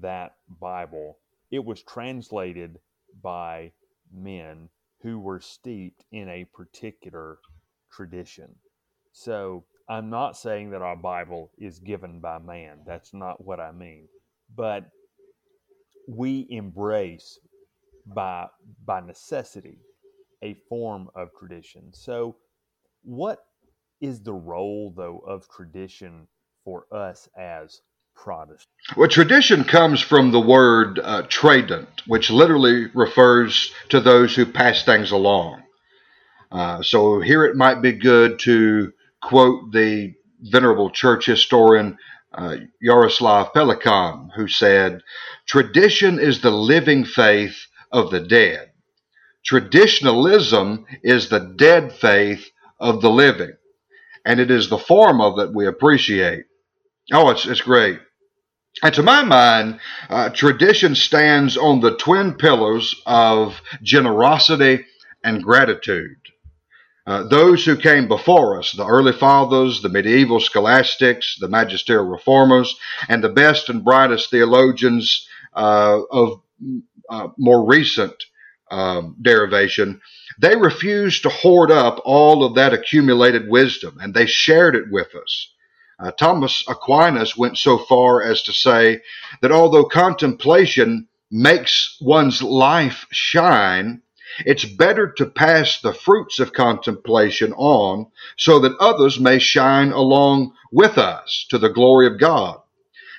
that 0.01 0.35
Bible. 0.59 1.17
It 1.51 1.63
was 1.63 1.83
translated 1.83 2.79
by 3.21 3.71
men 4.13 4.69
who 5.01 5.19
were 5.19 5.39
steeped 5.39 6.03
in 6.11 6.29
a 6.29 6.45
particular 6.53 7.39
tradition. 7.91 8.55
So 9.11 9.65
I'm 9.87 10.09
not 10.09 10.37
saying 10.37 10.71
that 10.71 10.81
our 10.81 10.95
Bible 10.95 11.51
is 11.57 11.79
given 11.79 12.19
by 12.19 12.39
man. 12.39 12.79
That's 12.85 13.13
not 13.13 13.43
what 13.45 13.59
I 13.59 13.71
mean. 13.71 14.07
But 14.55 14.85
we 16.07 16.47
embrace 16.49 17.39
by 18.05 18.47
by 18.85 19.01
necessity 19.01 19.79
a 20.43 20.55
form 20.69 21.09
of 21.15 21.29
tradition. 21.39 21.93
So 21.93 22.35
what 23.03 23.39
is 24.01 24.21
the 24.21 24.33
role 24.33 24.93
though 24.95 25.23
of 25.25 25.47
tradition 25.49 26.27
for 26.65 26.85
us 26.91 27.29
as 27.37 27.81
Protestant? 28.15 28.67
Well, 28.97 29.09
tradition 29.09 29.63
comes 29.63 30.01
from 30.01 30.31
the 30.31 30.41
word 30.41 30.99
uh, 31.01 31.23
tradent, 31.23 31.87
which 32.07 32.31
literally 32.31 32.87
refers 32.93 33.73
to 33.89 34.01
those 34.01 34.35
who 34.35 34.45
pass 34.45 34.83
things 34.83 35.11
along. 35.11 35.63
Uh, 36.51 36.81
so 36.81 37.21
here 37.21 37.45
it 37.45 37.55
might 37.55 37.81
be 37.81 37.93
good 37.93 38.39
to 38.39 38.91
quote 39.21 39.71
the 39.71 40.13
venerable 40.41 40.89
church 40.89 41.25
historian 41.25 41.97
uh, 42.33 42.57
Jaroslav 42.83 43.53
Pelikan, 43.53 44.29
who 44.35 44.47
said, 44.47 45.01
Tradition 45.47 46.19
is 46.19 46.41
the 46.41 46.51
living 46.51 47.05
faith 47.05 47.67
of 47.91 48.11
the 48.11 48.21
dead. 48.21 48.71
Traditionalism 49.45 50.85
is 51.03 51.29
the 51.29 51.39
dead 51.39 51.93
faith 51.93 52.49
of 52.79 53.01
the 53.01 53.09
living. 53.09 53.53
And 54.25 54.39
it 54.39 54.51
is 54.51 54.69
the 54.69 54.77
form 54.77 55.21
of 55.21 55.39
it 55.39 55.53
we 55.53 55.67
appreciate. 55.67 56.45
Oh, 57.13 57.29
it's, 57.31 57.45
it's 57.45 57.61
great. 57.61 57.99
And 58.83 58.93
to 58.95 59.03
my 59.03 59.23
mind, 59.23 59.79
uh, 60.09 60.29
tradition 60.29 60.95
stands 60.95 61.57
on 61.57 61.81
the 61.81 61.97
twin 61.97 62.35
pillars 62.35 62.95
of 63.05 63.61
generosity 63.83 64.85
and 65.23 65.43
gratitude. 65.43 66.17
Uh, 67.07 67.23
those 67.27 67.65
who 67.65 67.75
came 67.77 68.07
before 68.07 68.59
us, 68.59 68.71
the 68.73 68.85
early 68.85 69.13
fathers, 69.13 69.81
the 69.81 69.89
medieval 69.89 70.39
scholastics, 70.39 71.37
the 71.39 71.49
magisterial 71.49 72.05
reformers, 72.05 72.75
and 73.09 73.23
the 73.23 73.29
best 73.29 73.69
and 73.69 73.83
brightest 73.83 74.29
theologians 74.31 75.27
uh, 75.55 75.99
of 76.11 76.41
uh, 77.09 77.27
more 77.37 77.65
recent 77.65 78.13
um, 78.71 79.15
derivation, 79.21 80.01
they 80.41 80.55
refused 80.55 81.23
to 81.23 81.29
hoard 81.29 81.71
up 81.71 82.01
all 82.05 82.43
of 82.43 82.55
that 82.55 82.73
accumulated 82.73 83.49
wisdom 83.49 83.97
and 84.01 84.13
they 84.13 84.25
shared 84.25 84.75
it 84.75 84.85
with 84.91 85.13
us. 85.15 85.53
Uh, 85.99 86.11
Thomas 86.11 86.63
Aquinas 86.67 87.37
went 87.37 87.57
so 87.57 87.77
far 87.77 88.23
as 88.23 88.43
to 88.43 88.53
say 88.53 89.01
that 89.41 89.51
although 89.51 89.85
contemplation 89.85 91.07
makes 91.31 91.97
one's 92.01 92.41
life 92.43 93.05
shine, 93.11 94.01
it's 94.45 94.65
better 94.65 95.11
to 95.13 95.25
pass 95.25 95.79
the 95.81 95.93
fruits 95.93 96.39
of 96.39 96.53
contemplation 96.53 97.53
on 97.53 98.07
so 98.37 98.59
that 98.59 98.77
others 98.79 99.19
may 99.19 99.39
shine 99.39 99.91
along 99.91 100.53
with 100.71 100.97
us 100.97 101.45
to 101.49 101.57
the 101.57 101.69
glory 101.69 102.07
of 102.07 102.19
God. 102.19 102.59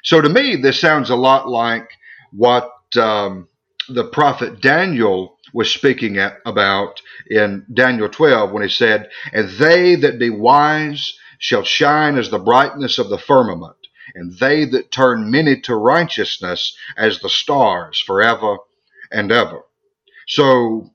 So 0.04 0.20
to 0.20 0.28
me, 0.28 0.56
this 0.56 0.80
sounds 0.80 1.10
a 1.10 1.16
lot 1.16 1.48
like 1.48 1.90
what 2.32 2.70
um, 2.98 3.48
the 3.88 4.04
prophet 4.06 4.60
Daniel 4.62 5.38
was 5.54 5.70
speaking 5.72 6.18
at, 6.18 6.38
about 6.46 7.02
in 7.30 7.66
Daniel 7.74 8.08
12 8.08 8.52
when 8.52 8.62
he 8.62 8.68
said, 8.68 9.10
And 9.32 9.48
they 9.58 9.96
that 9.96 10.18
be 10.18 10.30
wise 10.30 11.18
shall 11.38 11.64
shine 11.64 12.18
as 12.18 12.30
the 12.30 12.38
brightness 12.38 12.98
of 12.98 13.08
the 13.10 13.18
firmament, 13.18 13.76
and 14.14 14.38
they 14.38 14.64
that 14.66 14.90
turn 14.90 15.30
many 15.30 15.60
to 15.62 15.74
righteousness 15.74 16.76
as 16.96 17.20
the 17.20 17.28
stars 17.28 18.00
forever 18.00 18.58
and 19.12 19.32
ever. 19.32 19.62
So, 20.28 20.90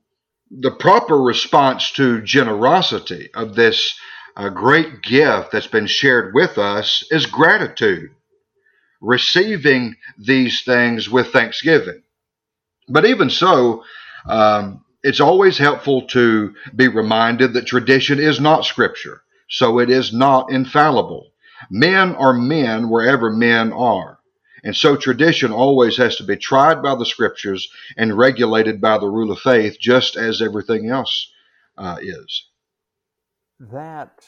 the 0.50 0.70
proper 0.72 1.18
response 1.18 1.92
to 1.92 2.22
generosity 2.22 3.30
of 3.34 3.54
this 3.54 3.98
uh, 4.36 4.50
great 4.50 5.02
gift 5.02 5.52
that's 5.52 5.66
been 5.66 5.86
shared 5.86 6.34
with 6.34 6.58
us 6.58 7.04
is 7.10 7.26
gratitude, 7.26 8.10
receiving 9.00 9.96
these 10.18 10.62
things 10.64 11.08
with 11.10 11.32
thanksgiving. 11.32 12.02
But 12.88 13.06
even 13.06 13.30
so, 13.30 13.84
um, 14.26 14.84
it's 15.02 15.20
always 15.20 15.58
helpful 15.58 16.02
to 16.08 16.54
be 16.74 16.88
reminded 16.88 17.54
that 17.54 17.66
tradition 17.66 18.20
is 18.20 18.40
not 18.40 18.64
scripture 18.64 19.22
so 19.52 19.78
it 19.78 19.90
is 19.90 20.14
not 20.14 20.50
infallible. 20.50 21.30
Men 21.70 22.14
are 22.16 22.32
men 22.32 22.88
wherever 22.88 23.30
men 23.30 23.70
are. 23.70 24.18
And 24.64 24.74
so 24.74 24.96
tradition 24.96 25.52
always 25.52 25.98
has 25.98 26.16
to 26.16 26.24
be 26.24 26.36
tried 26.36 26.82
by 26.82 26.94
the 26.94 27.04
scriptures 27.04 27.68
and 27.98 28.16
regulated 28.16 28.80
by 28.80 28.96
the 28.96 29.08
rule 29.08 29.30
of 29.30 29.40
faith, 29.40 29.76
just 29.78 30.16
as 30.16 30.40
everything 30.40 30.88
else 30.88 31.30
uh, 31.76 31.98
is. 32.00 32.48
That 33.60 34.24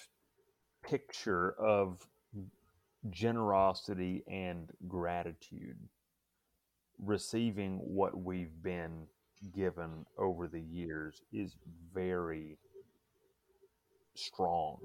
picture 0.83 1.53
of 1.59 2.07
generosity 3.09 4.25
and 4.29 4.71
gratitude, 4.87 5.79
receiving 7.03 7.79
what 7.79 8.15
we've 8.15 8.63
been 8.63 9.07
given 9.55 10.05
over 10.19 10.49
the 10.49 10.61
years 10.61 11.23
is 11.33 11.57
very 11.95 12.59
strong 14.15 14.79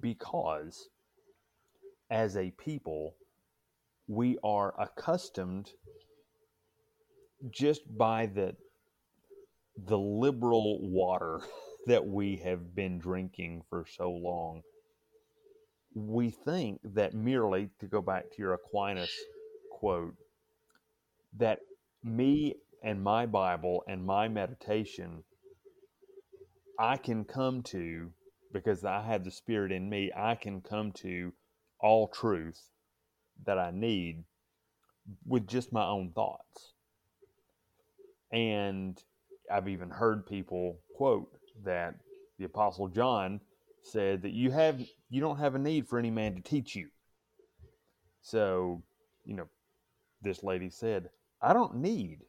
because 0.00 0.88
as 2.10 2.36
a 2.36 2.52
people, 2.52 3.16
we 4.06 4.38
are 4.44 4.74
accustomed 4.80 5.70
just 7.50 7.82
by 7.96 8.26
the 8.26 8.54
the 9.86 9.98
liberal 9.98 10.78
water 10.88 11.40
that 11.86 12.06
we 12.06 12.36
have 12.36 12.74
been 12.74 12.98
drinking 12.98 13.62
for 13.68 13.84
so 13.86 14.10
long. 14.10 14.62
We 15.94 16.30
think 16.30 16.80
that 16.84 17.14
merely 17.14 17.70
to 17.80 17.86
go 17.86 18.00
back 18.00 18.30
to 18.30 18.38
your 18.38 18.54
aquinas 18.54 19.10
quote 19.70 20.14
that 21.36 21.60
me 22.02 22.54
and 22.82 23.02
my 23.02 23.26
bible 23.26 23.82
and 23.88 24.04
my 24.04 24.28
meditation 24.28 25.22
i 26.78 26.96
can 26.96 27.24
come 27.24 27.62
to 27.62 28.10
because 28.56 28.84
i 28.84 29.02
have 29.02 29.24
the 29.24 29.30
spirit 29.30 29.72
in 29.72 29.88
me 29.88 30.10
i 30.16 30.34
can 30.34 30.60
come 30.60 30.92
to 30.92 31.32
all 31.80 32.08
truth 32.08 32.70
that 33.44 33.58
I 33.58 33.70
need 33.70 34.24
with 35.26 35.46
just 35.46 35.72
my 35.72 35.84
own 35.84 36.12
thoughts. 36.14 36.72
And 38.32 39.00
I've 39.52 39.68
even 39.68 39.90
heard 39.90 40.26
people 40.26 40.80
quote 40.96 41.30
that 41.64 41.94
the 42.38 42.44
apostle 42.44 42.88
John 42.88 43.40
said 43.82 44.22
that 44.22 44.32
you 44.32 44.50
have 44.50 44.80
you 45.08 45.20
don't 45.20 45.38
have 45.38 45.54
a 45.54 45.58
need 45.58 45.86
for 45.86 45.98
any 45.98 46.10
man 46.10 46.34
to 46.34 46.42
teach 46.42 46.74
you. 46.74 46.88
So, 48.22 48.82
you 49.24 49.34
know, 49.34 49.46
this 50.22 50.42
lady 50.42 50.70
said, 50.70 51.08
I 51.40 51.52
don't 51.52 51.76
need 51.76 52.22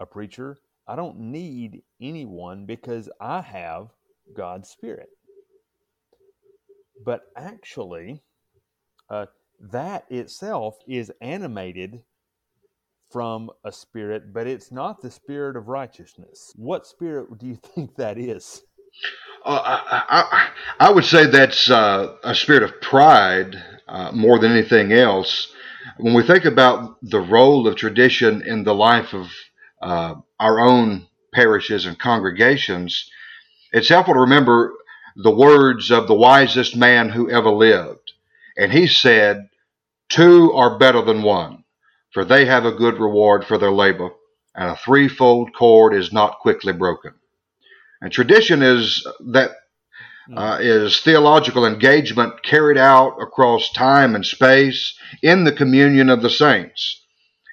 a 0.00 0.06
preacher. 0.06 0.58
I 0.88 0.96
don't 0.96 1.18
need 1.18 1.82
anyone 2.00 2.66
because 2.66 3.08
I 3.20 3.40
have 3.40 3.90
God's 4.36 4.68
spirit. 4.68 5.10
But 7.04 7.22
actually, 7.36 8.22
uh, 9.08 9.26
that 9.60 10.04
itself 10.10 10.76
is 10.86 11.12
animated 11.20 12.02
from 13.10 13.50
a 13.64 13.70
spirit, 13.70 14.32
but 14.32 14.46
it's 14.46 14.72
not 14.72 15.00
the 15.00 15.10
spirit 15.10 15.56
of 15.56 15.68
righteousness. 15.68 16.52
What 16.56 16.86
spirit 16.86 17.38
do 17.38 17.46
you 17.46 17.56
think 17.62 17.96
that 17.96 18.18
is? 18.18 18.62
Uh, 19.44 19.60
I, 19.64 20.02
I, 20.08 20.48
I, 20.86 20.92
would 20.92 21.04
say 21.04 21.26
that's 21.26 21.68
uh, 21.68 22.16
a 22.22 22.34
spirit 22.34 22.62
of 22.62 22.80
pride 22.80 23.56
uh, 23.88 24.12
more 24.12 24.38
than 24.38 24.52
anything 24.52 24.92
else. 24.92 25.52
When 25.98 26.14
we 26.14 26.22
think 26.22 26.44
about 26.44 26.96
the 27.02 27.20
role 27.20 27.66
of 27.66 27.76
tradition 27.76 28.42
in 28.42 28.62
the 28.62 28.74
life 28.74 29.14
of 29.14 29.26
uh, 29.80 30.14
our 30.38 30.60
own 30.60 31.08
parishes 31.34 31.86
and 31.86 31.98
congregations, 31.98 33.10
it's 33.72 33.88
helpful 33.88 34.14
to 34.14 34.20
remember 34.20 34.74
the 35.16 35.30
words 35.30 35.90
of 35.90 36.06
the 36.06 36.14
wisest 36.14 36.76
man 36.76 37.10
who 37.10 37.30
ever 37.30 37.50
lived. 37.50 38.12
And 38.56 38.72
he 38.72 38.86
said, 38.86 39.48
Two 40.08 40.52
are 40.52 40.78
better 40.78 41.02
than 41.02 41.22
one, 41.22 41.64
for 42.12 42.24
they 42.24 42.44
have 42.44 42.64
a 42.64 42.72
good 42.72 42.98
reward 42.98 43.44
for 43.44 43.58
their 43.58 43.72
labor, 43.72 44.10
and 44.54 44.70
a 44.70 44.76
threefold 44.76 45.54
cord 45.54 45.94
is 45.94 46.12
not 46.12 46.40
quickly 46.40 46.72
broken. 46.72 47.14
And 48.00 48.12
tradition 48.12 48.62
is 48.62 49.06
that 49.30 49.52
hmm. 50.26 50.36
uh, 50.36 50.58
is 50.58 51.00
theological 51.00 51.64
engagement 51.64 52.42
carried 52.42 52.78
out 52.78 53.16
across 53.20 53.72
time 53.72 54.14
and 54.14 54.26
space 54.26 54.94
in 55.22 55.44
the 55.44 55.52
communion 55.52 56.10
of 56.10 56.20
the 56.20 56.30
saints. 56.30 57.01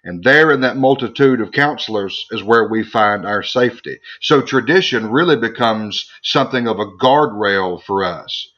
And 0.03 0.23
there 0.23 0.51
in 0.51 0.62
that 0.62 0.77
multitude 0.77 1.41
of 1.41 1.51
counselors 1.51 2.25
is 2.31 2.43
where 2.43 2.67
we 2.67 2.83
find 2.83 3.25
our 3.25 3.43
safety. 3.43 3.99
So 4.21 4.41
tradition 4.41 5.12
really 5.12 5.35
becomes 5.35 6.09
something 6.23 6.67
of 6.67 6.79
a 6.79 6.85
guardrail 6.85 7.83
for 7.83 8.03
us. 8.03 8.49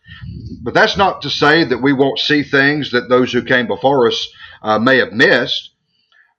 But 0.62 0.74
that's 0.74 0.98
not 0.98 1.22
to 1.24 1.30
say 1.30 1.64
that 1.64 1.82
we 1.82 1.94
won't 1.94 2.20
see 2.20 2.44
things 2.44 2.92
that 2.92 3.10
those 3.10 3.32
who 3.34 3.42
came 3.42 3.68
before 3.68 4.08
us 4.08 4.28
uh, 4.62 4.78
may 4.78 4.98
have 4.98 5.14
missed. 5.14 5.72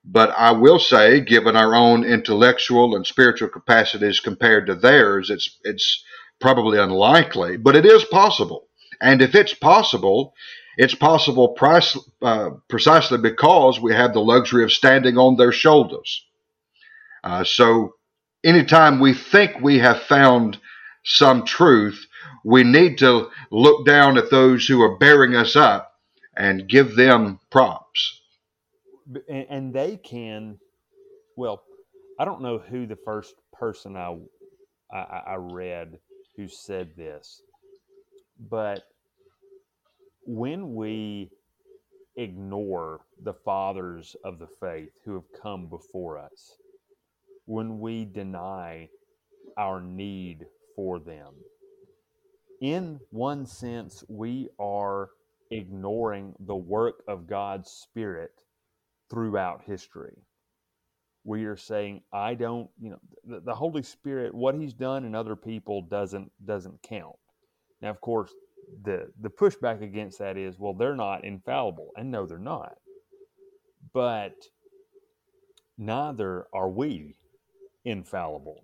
But 0.04 0.30
I 0.36 0.52
will 0.52 0.78
say, 0.78 1.20
given 1.20 1.56
our 1.56 1.74
own 1.74 2.04
intellectual 2.04 2.96
and 2.96 3.06
spiritual 3.06 3.48
capacities 3.48 4.20
compared 4.20 4.66
to 4.66 4.74
theirs, 4.74 5.30
it's 5.30 5.58
it's 5.62 6.04
probably 6.40 6.78
unlikely, 6.78 7.56
but 7.56 7.76
it 7.76 7.86
is 7.86 8.04
possible. 8.04 8.66
And 9.00 9.22
if 9.22 9.34
it's 9.34 9.54
possible, 9.54 10.34
it's 10.76 10.94
possible 10.94 11.48
price, 11.48 11.96
uh, 12.22 12.50
precisely 12.68 13.18
because 13.18 13.80
we 13.80 13.94
have 13.94 14.12
the 14.12 14.20
luxury 14.20 14.64
of 14.64 14.72
standing 14.72 15.18
on 15.18 15.36
their 15.36 15.52
shoulders. 15.52 16.26
Uh, 17.24 17.44
so, 17.44 17.94
anytime 18.44 19.00
we 19.00 19.14
think 19.14 19.60
we 19.60 19.78
have 19.78 20.02
found 20.02 20.58
some 21.04 21.44
truth, 21.44 22.06
we 22.44 22.62
need 22.64 22.98
to 22.98 23.28
look 23.50 23.86
down 23.86 24.18
at 24.18 24.30
those 24.30 24.66
who 24.66 24.80
are 24.82 24.96
bearing 24.98 25.36
us 25.36 25.56
up 25.56 25.94
and 26.36 26.68
give 26.68 26.96
them 26.96 27.38
props. 27.50 28.20
And 29.28 29.72
they 29.72 29.98
can, 29.98 30.58
well, 31.36 31.62
I 32.18 32.24
don't 32.24 32.40
know 32.40 32.58
who 32.58 32.86
the 32.86 32.98
first 33.04 33.34
person 33.52 33.96
I, 33.96 34.16
I, 34.92 35.22
I 35.26 35.34
read 35.36 35.98
who 36.36 36.48
said 36.48 36.96
this, 36.96 37.42
but 38.38 38.84
when 40.24 40.74
we 40.74 41.30
ignore 42.16 43.00
the 43.22 43.34
fathers 43.34 44.16
of 44.24 44.38
the 44.38 44.48
faith 44.60 44.90
who 45.04 45.14
have 45.14 45.42
come 45.42 45.68
before 45.68 46.18
us, 46.18 46.56
when 47.46 47.80
we 47.80 48.04
deny 48.04 48.88
our 49.56 49.80
need 49.80 50.46
for 50.76 50.98
them, 51.00 51.34
in 52.60 53.00
one 53.10 53.44
sense, 53.46 54.04
we 54.08 54.48
are 54.60 55.10
ignoring 55.50 56.34
the 56.40 56.56
work 56.56 57.02
of 57.08 57.26
God's 57.26 57.70
Spirit 57.70 58.30
throughout 59.10 59.62
history. 59.66 60.16
We 61.24 61.44
are 61.44 61.56
saying, 61.56 62.02
I 62.12 62.34
don't, 62.34 62.68
you 62.80 62.90
know, 62.90 63.00
the, 63.24 63.40
the 63.40 63.54
Holy 63.54 63.82
Spirit, 63.82 64.34
what 64.34 64.54
He's 64.54 64.74
done 64.74 65.04
in 65.04 65.14
other 65.14 65.36
people 65.36 65.82
doesn't 65.82 66.30
doesn't 66.44 66.82
count. 66.82 67.16
Now, 67.80 67.90
of 67.90 68.00
course, 68.00 68.32
the 68.82 69.12
the 69.20 69.30
pushback 69.30 69.82
against 69.82 70.18
that 70.18 70.36
is, 70.36 70.58
well, 70.58 70.74
they're 70.74 70.96
not 70.96 71.24
infallible, 71.24 71.90
and 71.96 72.10
no, 72.10 72.26
they're 72.26 72.38
not. 72.38 72.74
But 73.92 74.34
neither 75.76 76.46
are 76.52 76.70
we 76.70 77.16
infallible. 77.84 78.60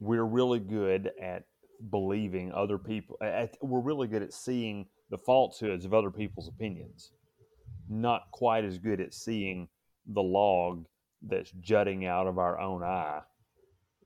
We're 0.00 0.24
really 0.24 0.60
good 0.60 1.10
at 1.20 1.44
believing 1.90 2.52
other 2.52 2.78
people. 2.78 3.16
At, 3.22 3.56
we're 3.62 3.80
really 3.80 4.08
good 4.08 4.22
at 4.22 4.32
seeing 4.32 4.86
the 5.10 5.18
falsehoods 5.18 5.84
of 5.84 5.94
other 5.94 6.10
people's 6.10 6.48
opinions, 6.48 7.12
not 7.88 8.30
quite 8.32 8.64
as 8.64 8.78
good 8.78 9.00
at 9.00 9.14
seeing 9.14 9.68
the 10.06 10.22
log 10.22 10.86
that's 11.22 11.50
jutting 11.60 12.06
out 12.06 12.26
of 12.26 12.38
our 12.38 12.60
own 12.60 12.82
eye 12.82 13.20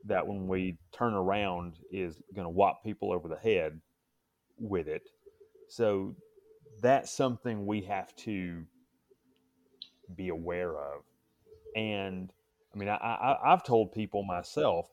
that 0.04 0.26
when 0.26 0.48
we 0.48 0.78
turn 0.92 1.14
around 1.14 1.74
is 1.90 2.20
going 2.35 2.46
to 2.46 2.50
whop 2.50 2.82
people 2.85 3.12
over 3.12 3.28
the 3.28 3.37
head 3.37 3.80
with 4.62 4.88
it. 4.88 5.03
So 5.68 6.14
that's 6.81 7.11
something 7.11 7.66
we 7.66 7.83
have 7.83 8.14
to 8.16 8.64
be 10.14 10.29
aware 10.29 10.77
of. 10.79 11.03
And 11.77 12.33
I 12.75 12.79
mean, 12.79 12.88
I, 12.88 12.96
I, 12.96 13.53
I've 13.53 13.64
told 13.64 13.92
people 13.92 14.22
myself 14.22 14.88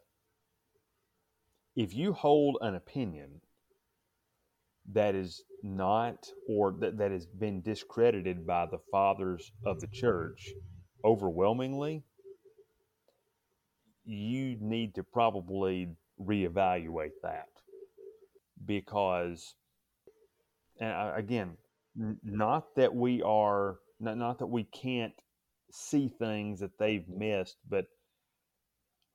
if 1.75 1.93
you 1.93 2.11
hold 2.13 2.57
an 2.61 2.75
opinion 2.75 3.41
that 4.91 5.15
is 5.15 5.43
not 5.63 6.27
or 6.47 6.73
that, 6.79 6.97
that 6.97 7.11
has 7.11 7.25
been 7.25 7.61
discredited 7.61 8.45
by 8.45 8.65
the 8.65 8.79
fathers 8.91 9.51
of 9.65 9.79
the 9.79 9.87
church 9.87 10.49
overwhelmingly, 11.05 12.03
you 14.03 14.57
need 14.59 14.95
to 14.95 15.03
probably 15.03 15.89
reevaluate 16.19 17.11
that 17.21 17.47
because, 18.65 19.55
and 20.79 21.17
again, 21.17 21.57
not 22.23 22.75
that 22.75 22.93
we 22.95 23.21
are 23.23 23.79
not, 23.99 24.17
not 24.17 24.39
that 24.39 24.47
we 24.47 24.63
can't 24.63 25.13
see 25.71 26.07
things 26.07 26.59
that 26.61 26.77
they've 26.79 27.07
missed, 27.07 27.57
but 27.69 27.85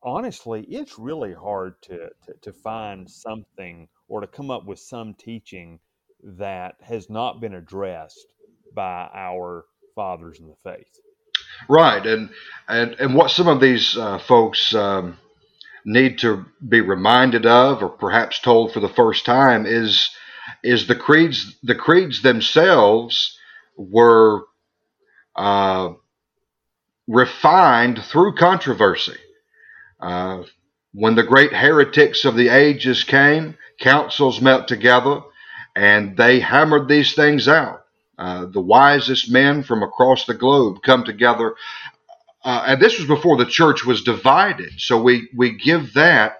honestly, 0.02 0.62
it's 0.62 0.98
really 0.98 1.32
hard 1.32 1.80
to, 1.82 2.10
to, 2.26 2.34
to 2.42 2.52
find 2.52 3.10
something 3.10 3.88
or 4.08 4.20
to 4.20 4.26
come 4.26 4.50
up 4.50 4.64
with 4.66 4.78
some 4.78 5.14
teaching 5.14 5.80
that 6.22 6.76
has 6.82 7.10
not 7.10 7.40
been 7.40 7.54
addressed 7.54 8.26
by 8.74 9.08
our 9.14 9.64
fathers 9.94 10.38
in 10.40 10.48
the 10.48 10.56
faith. 10.62 11.00
Right, 11.68 12.04
and 12.06 12.30
and 12.68 12.94
and 13.00 13.14
what 13.14 13.30
some 13.30 13.48
of 13.48 13.60
these 13.60 13.96
uh, 13.96 14.18
folks 14.18 14.74
um, 14.74 15.18
need 15.84 16.18
to 16.20 16.44
be 16.66 16.80
reminded 16.80 17.46
of, 17.46 17.82
or 17.82 17.88
perhaps 17.88 18.40
told 18.40 18.72
for 18.72 18.80
the 18.80 18.88
first 18.88 19.24
time, 19.24 19.64
is 19.66 20.10
is 20.62 20.86
the 20.86 20.96
creeds. 20.96 21.56
The 21.62 21.74
creeds 21.74 22.22
themselves 22.22 23.38
were 23.76 24.44
uh, 25.36 25.90
refined 27.06 28.02
through 28.04 28.36
controversy. 28.36 29.18
Uh, 30.00 30.42
when 30.92 31.14
the 31.16 31.22
great 31.22 31.52
heretics 31.52 32.24
of 32.24 32.36
the 32.36 32.48
ages 32.48 33.04
came, 33.04 33.56
councils 33.80 34.40
met 34.40 34.68
together 34.68 35.22
and 35.74 36.16
they 36.16 36.40
hammered 36.40 36.88
these 36.88 37.14
things 37.14 37.48
out. 37.48 37.84
Uh, 38.16 38.46
the 38.46 38.60
wisest 38.60 39.30
men 39.30 39.62
from 39.64 39.82
across 39.82 40.24
the 40.24 40.34
globe 40.34 40.82
come 40.84 41.04
together. 41.04 41.56
Uh, 42.44 42.64
and 42.68 42.80
this 42.80 42.98
was 42.98 43.08
before 43.08 43.36
the 43.36 43.46
church 43.46 43.84
was 43.84 44.04
divided. 44.04 44.70
So 44.78 45.02
we, 45.02 45.28
we 45.34 45.58
give 45.58 45.94
that 45.94 46.36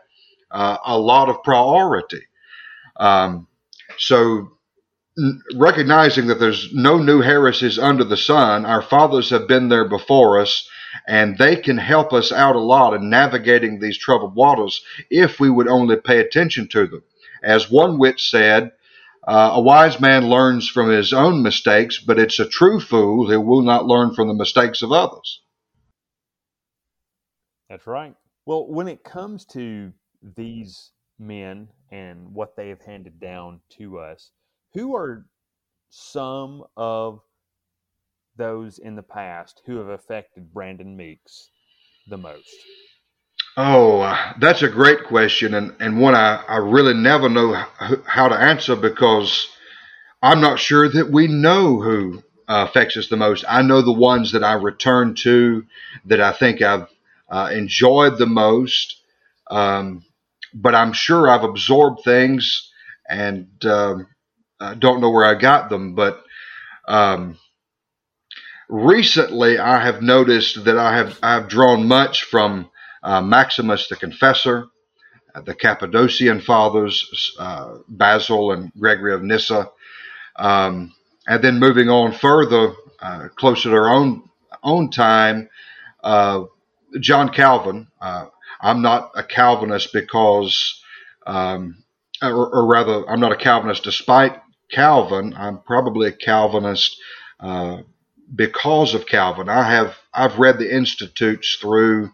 uh, 0.51 0.79
a 0.87 0.97
lot 0.97 1.29
of 1.29 1.43
priority. 1.43 2.23
Um, 2.97 3.49
so 3.99 4.49
recognizing 5.55 6.27
that 6.27 6.41
there's 6.41 6.73
no 6.73 6.99
new 6.99 7.21
heresies 7.21 7.79
under 7.79 8.05
the 8.05 8.17
sun, 8.17 8.67
our 8.67 8.83
fathers 8.83 9.31
have 9.31 9.47
been 9.47 9.69
there 9.69 9.89
before 9.89 10.41
us, 10.41 10.69
and 11.07 11.39
they 11.39 11.57
can 11.57 11.79
help 11.79 12.13
us 12.13 12.33
out 12.33 12.57
a 12.57 12.61
lot 12.61 12.95
in 12.95 13.11
navigating 13.11 13.79
these 13.79 13.99
troubled 13.99 14.35
waters 14.35 14.85
if 15.11 15.39
we 15.39 15.51
would 15.51 15.69
only 15.69 15.97
pay 15.97 16.19
attention 16.21 16.69
to 16.69 16.87
them. 16.87 17.03
As 17.43 17.71
one 17.71 17.99
wit 17.99 18.19
said, 18.21 18.73
uh, 19.27 19.53
a 19.55 19.61
wise 19.61 20.01
man 20.01 20.29
learns 20.29 20.69
from 20.69 20.91
his 20.91 21.13
own 21.13 21.43
mistakes, 21.43 21.99
but 21.99 22.19
it's 22.19 22.39
a 22.39 22.49
true 22.49 22.81
fool 22.81 23.29
who 23.29 23.41
will 23.41 23.63
not 23.63 23.87
learn 23.87 24.15
from 24.15 24.29
the 24.29 24.35
mistakes 24.35 24.83
of 24.83 24.93
others. 24.93 25.43
That's 27.71 27.87
right. 27.87 28.15
Well, 28.47 28.67
when 28.69 28.89
it 28.89 29.03
comes 29.03 29.47
to 29.47 29.93
these 30.23 30.91
men 31.19 31.69
and 31.95 32.35
what 32.35 32.57
they 32.57 32.71
have 32.71 32.81
handed 32.81 33.21
down 33.21 33.61
to 33.79 33.99
us, 34.01 34.33
who 34.73 34.97
are 34.97 35.27
some 35.91 36.65
of 36.77 37.21
those 38.37 38.79
in 38.81 38.97
the 38.97 39.03
past 39.03 39.63
who 39.65 39.77
have 39.77 39.89
affected 39.89 40.53
Brandon 40.53 40.97
Meeks 40.97 41.51
the 42.09 42.19
most? 42.19 42.53
Oh, 43.57 44.13
that's 44.41 44.63
a 44.63 44.69
great 44.69 45.05
question, 45.05 45.55
and, 45.55 45.77
and 45.79 46.01
one 46.01 46.17
I, 46.17 46.43
I 46.49 46.57
really 46.57 46.95
never 46.95 47.29
know 47.29 47.55
how 48.05 48.27
to 48.27 48.35
answer 48.35 48.75
because 48.75 49.49
I'm 50.21 50.41
not 50.41 50.59
sure 50.59 50.89
that 50.89 51.13
we 51.13 51.29
know 51.29 51.81
who 51.81 52.25
uh, 52.49 52.67
affects 52.69 52.97
us 52.97 53.09
the 53.09 53.17
most. 53.17 53.45
I 53.49 53.63
know 53.63 53.83
the 53.83 53.93
ones 53.93 54.33
that 54.33 54.43
I 54.43 54.55
return 54.55 55.15
to 55.17 55.65
that 56.07 56.21
I 56.21 56.33
think 56.33 56.61
I've 56.61 56.89
uh, 57.29 57.51
enjoyed 57.53 58.19
the 58.19 58.27
most, 58.27 59.01
um, 59.49 60.05
but 60.55 60.75
I'm 60.75 60.93
sure 60.95 61.29
I've 61.29 61.45
absorbed 61.45 62.05
things 62.05 62.71
and 63.09 63.49
um, 63.67 64.07
I 64.61 64.75
don't 64.75 65.01
know 65.01 65.11
where 65.11 65.27
I 65.27 65.35
got 65.35 65.69
them. 65.69 65.95
But 65.95 66.23
um, 66.89 67.39
recently, 68.69 69.59
I 69.59 69.85
have 69.85 70.03
noticed 70.03 70.65
that 70.65 70.79
I 70.79 70.97
have 70.97 71.19
I've 71.23 71.49
drawn 71.49 71.89
much 71.89 72.25
from 72.25 72.71
uh, 73.03 73.23
Maximus 73.23 73.89
the 73.89 73.97
Confessor, 73.97 74.67
uh, 75.35 75.41
the 75.43 75.55
Cappadocian 75.55 76.41
Fathers, 76.41 77.33
uh, 77.39 77.79
Basil 77.89 78.53
and 78.53 78.73
Gregory 78.79 79.15
of 79.15 79.23
Nyssa, 79.23 79.71
um, 80.37 80.93
and 81.27 81.43
then 81.45 81.59
moving 81.59 81.91
on 81.91 82.13
further, 82.13 82.75
uh, 83.01 83.29
closer 83.37 83.71
to 83.71 83.77
our 83.77 83.89
own 83.91 84.29
own 84.63 84.91
time, 84.91 85.49
uh, 86.05 86.45
John 87.01 87.31
Calvin. 87.31 87.89
Uh, 88.01 88.27
I'm 88.65 88.83
not 88.83 89.13
a 89.15 89.23
Calvinist 89.23 89.93
because, 89.93 90.83
um, 91.27 91.85
or, 92.23 92.49
or, 92.49 92.67
rather, 92.67 93.09
I'm 93.09 93.21
not 93.21 93.33
a 93.33 93.37
Calvinist 93.37 93.85
despite 93.85 94.41
Calvin. 94.73 95.35
I'm 95.37 95.59
probably 95.59 96.09
a 96.09 96.13
Calvinist 96.13 96.97
because 98.35 98.95
of 98.95 99.07
Calvin. 99.07 99.49
I 99.49 99.71
have 99.71 99.97
I've 100.13 100.39
read 100.39 100.59
the 100.59 100.75
Institutes 100.75 101.59
through 101.61 102.11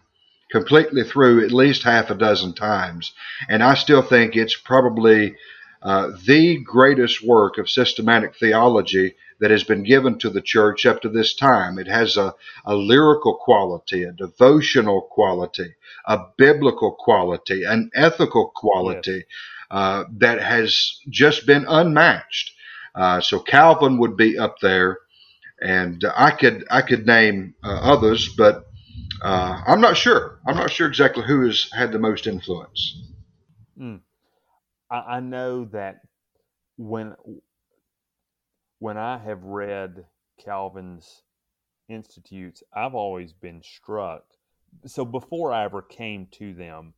completely 0.51 1.03
through 1.03 1.45
at 1.45 1.51
least 1.51 1.83
half 1.83 2.09
a 2.09 2.15
dozen 2.15 2.53
times. 2.53 3.13
And 3.47 3.63
I 3.63 3.75
still 3.75 4.01
think 4.01 4.35
it's 4.35 4.55
probably 4.55 5.37
uh, 5.81 6.11
the 6.25 6.57
greatest 6.57 7.25
work 7.25 7.57
of 7.57 7.69
systematic 7.69 8.35
theology 8.35 9.15
that 9.41 9.51
has 9.51 9.63
been 9.63 9.83
given 9.83 10.19
to 10.19 10.29
the 10.29 10.41
church 10.41 10.85
up 10.85 11.01
to 11.01 11.09
this 11.09 11.33
time. 11.33 11.79
It 11.79 11.87
has 11.87 12.15
a, 12.15 12.33
a 12.63 12.75
lyrical 12.75 13.35
quality, 13.35 14.03
a 14.03 14.11
devotional 14.11 15.01
quality, 15.01 15.73
a 16.05 16.19
biblical 16.37 16.91
quality, 16.91 17.63
an 17.63 17.89
ethical 17.95 18.51
quality 18.55 19.25
uh, 19.71 20.05
that 20.17 20.41
has 20.41 20.99
just 21.09 21.47
been 21.47 21.65
unmatched. 21.67 22.51
Uh, 22.93 23.19
so 23.19 23.39
Calvin 23.39 23.97
would 23.97 24.15
be 24.15 24.37
up 24.37 24.59
there, 24.61 24.99
and 25.59 26.05
I 26.15 26.31
could 26.31 26.65
I 26.69 26.83
could 26.83 27.07
name 27.07 27.55
uh, 27.63 27.79
others, 27.81 28.29
but 28.37 28.67
uh, 29.23 29.61
I'm 29.65 29.81
not 29.81 29.97
sure. 29.97 30.39
I'm 30.45 30.57
not 30.57 30.71
sure 30.71 30.87
exactly 30.87 31.23
who 31.25 31.45
has 31.47 31.67
had 31.73 31.91
the 31.91 31.99
most 31.99 32.27
influence. 32.27 33.01
Mm. 33.79 34.01
I, 34.91 34.95
I 34.97 35.19
know 35.19 35.65
that 35.71 36.01
when 36.77 37.15
when 38.81 38.97
I 38.97 39.19
have 39.19 39.43
read 39.43 40.05
Calvin's 40.43 41.21
institutes, 41.87 42.63
I've 42.73 42.95
always 42.95 43.31
been 43.31 43.61
struck. 43.61 44.23
So 44.87 45.05
before 45.05 45.53
I 45.53 45.65
ever 45.65 45.83
came 45.83 46.25
to 46.31 46.55
them, 46.55 46.95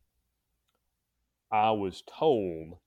I 1.52 1.72
was 1.72 2.02
told 2.06 2.78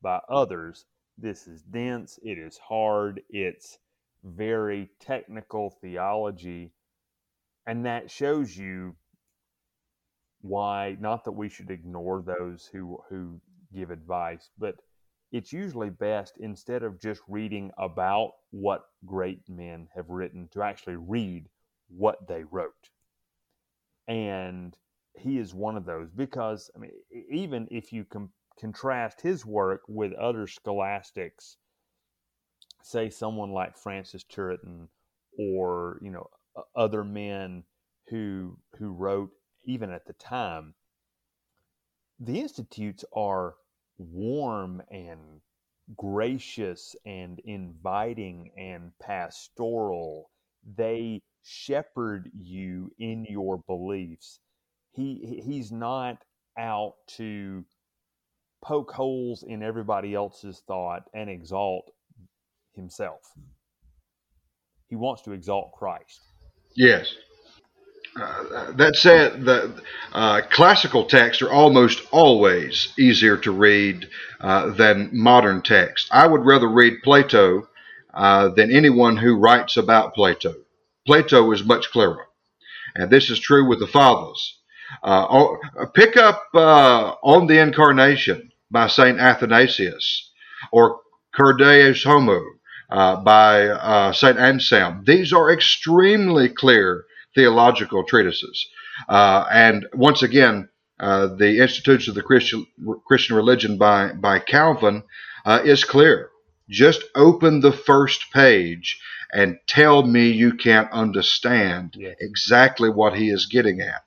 by 0.00 0.20
others 0.30 0.86
this 1.18 1.46
is 1.46 1.60
dense, 1.60 2.18
it 2.22 2.38
is 2.38 2.56
hard, 2.56 3.20
it's 3.28 3.76
very 4.24 4.88
technical 4.98 5.76
theology 5.82 6.72
and 7.66 7.84
that 7.84 8.10
shows 8.10 8.56
you 8.56 8.96
why 10.40 10.96
not 10.98 11.24
that 11.24 11.32
we 11.32 11.50
should 11.50 11.70
ignore 11.70 12.22
those 12.22 12.70
who 12.72 12.98
who 13.10 13.40
give 13.72 13.90
advice 13.90 14.50
but 14.58 14.76
it's 15.32 15.52
usually 15.52 15.90
best 15.90 16.34
instead 16.38 16.82
of 16.82 17.00
just 17.00 17.20
reading 17.28 17.70
about 17.78 18.32
what 18.50 18.84
great 19.04 19.40
men 19.48 19.88
have 19.94 20.08
written 20.08 20.48
to 20.52 20.62
actually 20.62 20.96
read 20.96 21.48
what 21.88 22.26
they 22.28 22.44
wrote. 22.44 22.90
And 24.06 24.76
he 25.18 25.38
is 25.38 25.54
one 25.54 25.76
of 25.76 25.84
those 25.84 26.08
because 26.10 26.70
i 26.76 26.78
mean 26.78 26.90
even 27.30 27.66
if 27.70 27.92
you 27.92 28.04
com- 28.04 28.30
contrast 28.58 29.20
his 29.20 29.44
work 29.44 29.82
with 29.88 30.12
other 30.14 30.46
scholastics 30.46 31.56
say 32.82 33.10
someone 33.10 33.50
like 33.50 33.76
francis 33.76 34.24
turretin 34.24 34.86
or 35.38 35.98
you 36.02 36.10
know 36.10 36.26
other 36.74 37.04
men 37.04 37.62
who 38.08 38.56
who 38.78 38.90
wrote 38.92 39.30
even 39.64 39.90
at 39.90 40.06
the 40.06 40.12
time 40.14 40.74
the 42.20 42.40
institutes 42.40 43.04
are 43.14 43.54
warm 43.98 44.82
and 44.90 45.40
gracious 45.96 46.94
and 47.06 47.40
inviting 47.40 48.50
and 48.56 48.92
pastoral. 49.00 50.30
They 50.76 51.22
shepherd 51.42 52.30
you 52.34 52.92
in 52.98 53.24
your 53.28 53.58
beliefs. 53.66 54.40
He 54.92 55.42
he's 55.44 55.72
not 55.72 56.18
out 56.58 56.94
to 57.16 57.64
poke 58.62 58.90
holes 58.90 59.44
in 59.46 59.62
everybody 59.62 60.14
else's 60.14 60.62
thought 60.66 61.04
and 61.14 61.30
exalt 61.30 61.90
himself. 62.74 63.20
He 64.88 64.96
wants 64.96 65.22
to 65.22 65.32
exalt 65.32 65.72
christ. 65.72 66.20
Yes. 66.74 67.14
That 68.18 68.96
said, 68.96 69.44
the 69.44 69.82
uh, 70.12 70.40
classical 70.50 71.04
texts 71.04 71.42
are 71.42 71.50
almost 71.50 72.02
always 72.10 72.92
easier 72.98 73.36
to 73.38 73.52
read 73.52 74.08
uh, 74.40 74.70
than 74.70 75.10
modern 75.12 75.62
texts. 75.62 76.08
I 76.12 76.26
would 76.26 76.44
rather 76.44 76.68
read 76.68 77.02
Plato 77.04 77.68
uh, 78.12 78.48
than 78.48 78.72
anyone 78.72 79.16
who 79.16 79.38
writes 79.38 79.76
about 79.76 80.14
Plato. 80.14 80.54
Plato 81.06 81.50
is 81.52 81.64
much 81.64 81.90
clearer, 81.90 82.26
and 82.94 83.10
this 83.10 83.30
is 83.30 83.38
true 83.38 83.68
with 83.68 83.78
the 83.78 83.86
fathers. 83.86 84.58
Uh, 85.02 85.26
oh, 85.30 85.58
pick 85.94 86.16
up 86.16 86.42
uh, 86.54 87.14
on 87.22 87.46
the 87.46 87.60
Incarnation 87.60 88.50
by 88.70 88.88
Saint 88.88 89.20
Athanasius, 89.20 90.30
or 90.72 91.00
Cur 91.34 91.52
Deus 91.54 92.02
Homo 92.02 92.42
by 92.90 94.10
St. 94.12 94.38
Anselm. 94.38 95.04
These 95.06 95.32
are 95.32 95.52
extremely 95.52 96.48
clear 96.48 97.04
theological 97.34 98.04
treatises. 98.04 98.68
Uh, 99.08 99.46
and 99.50 99.86
once 99.92 100.22
again, 100.22 100.68
uh, 101.00 101.28
the 101.36 101.60
Institutes 101.60 102.08
of 102.08 102.14
the 102.14 102.22
Christian, 102.22 102.66
Christian 103.06 103.36
Religion 103.36 103.78
by, 103.78 104.12
by 104.12 104.38
Calvin 104.38 105.04
uh, 105.44 105.60
is 105.64 105.84
clear. 105.84 106.30
Just 106.68 107.04
open 107.14 107.60
the 107.60 107.72
first 107.72 108.32
page 108.32 109.00
and 109.32 109.58
tell 109.66 110.02
me 110.02 110.30
you 110.30 110.54
can't 110.54 110.90
understand 110.90 111.94
yes. 111.96 112.16
exactly 112.20 112.90
what 112.90 113.14
he 113.14 113.30
is 113.30 113.46
getting 113.46 113.80
at. 113.80 114.02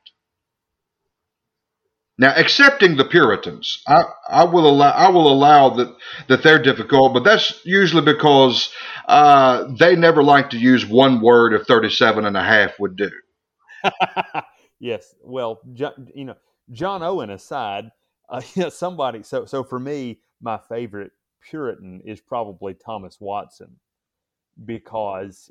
Now, 2.22 2.36
accepting 2.36 2.98
the 2.98 3.06
Puritans, 3.06 3.82
I, 3.88 4.04
I 4.30 4.44
will 4.44 4.70
allow 4.70 4.92
I 4.92 5.10
will 5.10 5.28
allow 5.28 5.72
that 5.72 5.92
that 6.28 6.44
they're 6.44 6.62
difficult, 6.62 7.16
but 7.16 7.24
that's 7.24 7.66
usually 7.66 8.04
because 8.04 8.72
uh, 9.08 9.66
they 9.80 9.96
never 9.96 10.22
like 10.22 10.52
to 10.52 10.60
use 10.60 10.86
one 10.86 11.20
word 11.20 11.56
if 11.56 11.66
37 11.66 12.24
and 12.24 12.38
a 12.38 12.44
half 12.44 12.80
would 12.80 12.96
do. 12.96 13.10
yes, 14.80 15.16
well, 15.24 15.62
you 16.14 16.26
know, 16.26 16.36
John 16.72 17.02
Owen 17.02 17.32
aside, 17.32 17.90
uh, 18.30 18.44
you 18.54 18.62
know, 18.62 18.70
somebody. 18.70 19.24
So 19.24 19.46
so 19.46 19.64
for 19.64 19.80
me, 19.80 20.20
my 20.40 20.60
favorite 20.70 21.14
Puritan 21.42 22.02
is 22.06 22.22
probably 22.22 22.76
Thomas 22.76 23.20
Watson 23.20 23.78
because 24.64 25.50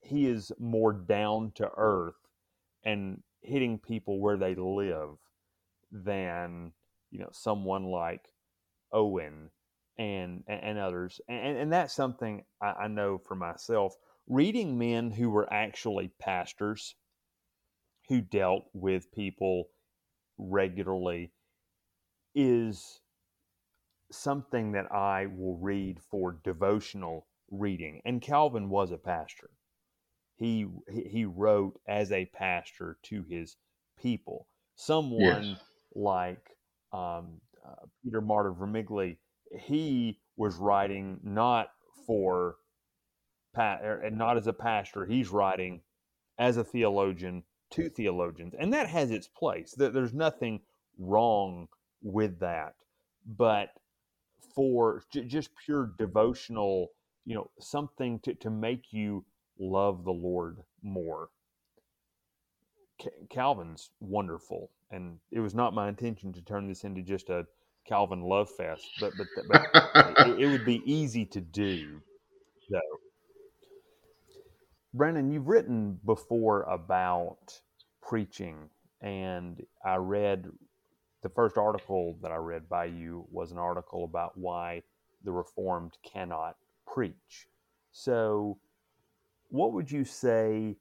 he 0.00 0.26
is 0.26 0.52
more 0.58 0.92
down 0.92 1.52
to 1.54 1.70
earth 1.74 2.20
and 2.84 3.22
hitting 3.40 3.78
people 3.78 4.20
where 4.20 4.36
they 4.36 4.54
live 4.54 5.16
than 5.90 6.72
you 7.10 7.20
know 7.20 7.30
someone 7.32 7.84
like 7.84 8.28
Owen 8.92 9.50
and 9.98 10.44
and, 10.46 10.78
others 10.78 11.20
and 11.28 11.56
and 11.56 11.72
that's 11.72 11.94
something 11.94 12.44
I, 12.60 12.72
I 12.72 12.88
know 12.88 13.18
for 13.18 13.34
myself 13.34 13.94
reading 14.28 14.78
men 14.78 15.10
who 15.10 15.30
were 15.30 15.50
actually 15.52 16.10
pastors 16.18 16.94
who 18.08 18.20
dealt 18.20 18.64
with 18.72 19.12
people 19.12 19.68
regularly 20.38 21.32
is 22.34 23.00
something 24.12 24.72
that 24.72 24.92
I 24.92 25.26
will 25.26 25.58
read 25.58 26.00
for 26.10 26.38
devotional 26.44 27.26
reading. 27.50 28.00
And 28.04 28.22
Calvin 28.22 28.68
was 28.68 28.90
a 28.90 28.98
pastor. 28.98 29.50
He 30.36 30.66
he 30.88 31.24
wrote 31.24 31.80
as 31.88 32.12
a 32.12 32.26
pastor 32.26 32.98
to 33.04 33.24
his 33.28 33.56
people. 33.98 34.48
Someone 34.74 35.44
yes. 35.44 35.58
Like 35.96 36.50
um, 36.92 37.40
uh, 37.66 37.86
Peter 38.04 38.20
Martyr 38.20 38.52
Vermigli, 38.52 39.16
he 39.58 40.18
was 40.36 40.56
writing 40.56 41.18
not 41.22 41.70
for 42.06 42.56
and 43.56 43.80
er, 43.82 44.10
not 44.10 44.36
as 44.36 44.46
a 44.46 44.52
pastor. 44.52 45.06
He's 45.06 45.30
writing 45.30 45.80
as 46.38 46.56
a 46.58 46.64
theologian 46.64 47.42
to 47.70 47.88
theologians, 47.88 48.54
and 48.58 48.72
that 48.72 48.88
has 48.88 49.10
its 49.10 49.26
place. 49.26 49.74
There's 49.76 50.12
nothing 50.12 50.60
wrong 50.98 51.68
with 52.02 52.38
that, 52.40 52.74
but 53.26 53.70
for 54.54 55.02
just 55.10 55.50
pure 55.64 55.92
devotional, 55.98 56.90
you 57.24 57.34
know, 57.34 57.50
something 57.58 58.20
to, 58.20 58.34
to 58.34 58.50
make 58.50 58.92
you 58.92 59.24
love 59.58 60.04
the 60.04 60.12
Lord 60.12 60.58
more. 60.82 61.30
Calvin's 63.28 63.90
wonderful, 64.00 64.70
and 64.90 65.18
it 65.30 65.40
was 65.40 65.54
not 65.54 65.74
my 65.74 65.88
intention 65.88 66.32
to 66.32 66.42
turn 66.42 66.66
this 66.66 66.84
into 66.84 67.02
just 67.02 67.28
a 67.28 67.46
Calvin 67.86 68.22
love 68.22 68.50
fest, 68.50 68.86
but 69.00 69.12
but, 69.16 69.26
but 69.48 70.28
it, 70.28 70.40
it, 70.40 70.46
would 70.46 70.64
be 70.64 70.82
easy 70.84 71.24
to 71.24 71.40
do, 71.40 72.00
though. 72.70 72.80
Brandon, 74.92 75.30
you've 75.30 75.46
written 75.46 76.00
before 76.04 76.62
about 76.62 77.60
preaching, 78.02 78.70
and 79.00 79.64
I 79.84 79.96
read 79.96 80.46
the 81.22 81.28
first 81.28 81.56
article 81.56 82.16
that 82.22 82.32
I 82.32 82.36
read 82.36 82.68
by 82.68 82.86
you 82.86 83.26
was 83.30 83.52
an 83.52 83.58
article 83.58 84.04
about 84.04 84.36
why 84.36 84.82
the 85.24 85.32
Reformed 85.32 85.92
cannot 86.02 86.56
preach. 86.86 87.48
So, 87.92 88.58
what 89.50 89.72
would 89.72 89.90
you 89.90 90.04
say 90.04 90.76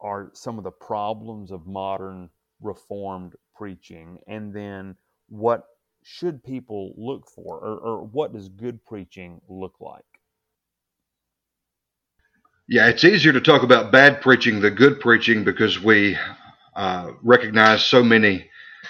are 0.00 0.30
some 0.34 0.58
of 0.58 0.64
the 0.64 0.70
problems 0.70 1.50
of 1.50 1.66
modern 1.66 2.30
Reformed 2.60 3.34
preaching? 3.56 4.18
And 4.26 4.52
then, 4.52 4.96
what 5.28 5.64
should 6.02 6.42
people 6.44 6.94
look 6.96 7.28
for, 7.28 7.58
or, 7.58 7.78
or 7.78 8.02
what 8.04 8.32
does 8.32 8.48
good 8.48 8.84
preaching 8.84 9.40
look 9.48 9.74
like? 9.80 10.04
Yeah, 12.68 12.88
it's 12.88 13.04
easier 13.04 13.32
to 13.32 13.40
talk 13.40 13.62
about 13.62 13.92
bad 13.92 14.20
preaching 14.20 14.60
than 14.60 14.74
good 14.74 15.00
preaching 15.00 15.44
because 15.44 15.80
we 15.82 16.18
uh, 16.76 17.12
recognize 17.22 17.84
so 17.84 18.02
many 18.02 18.48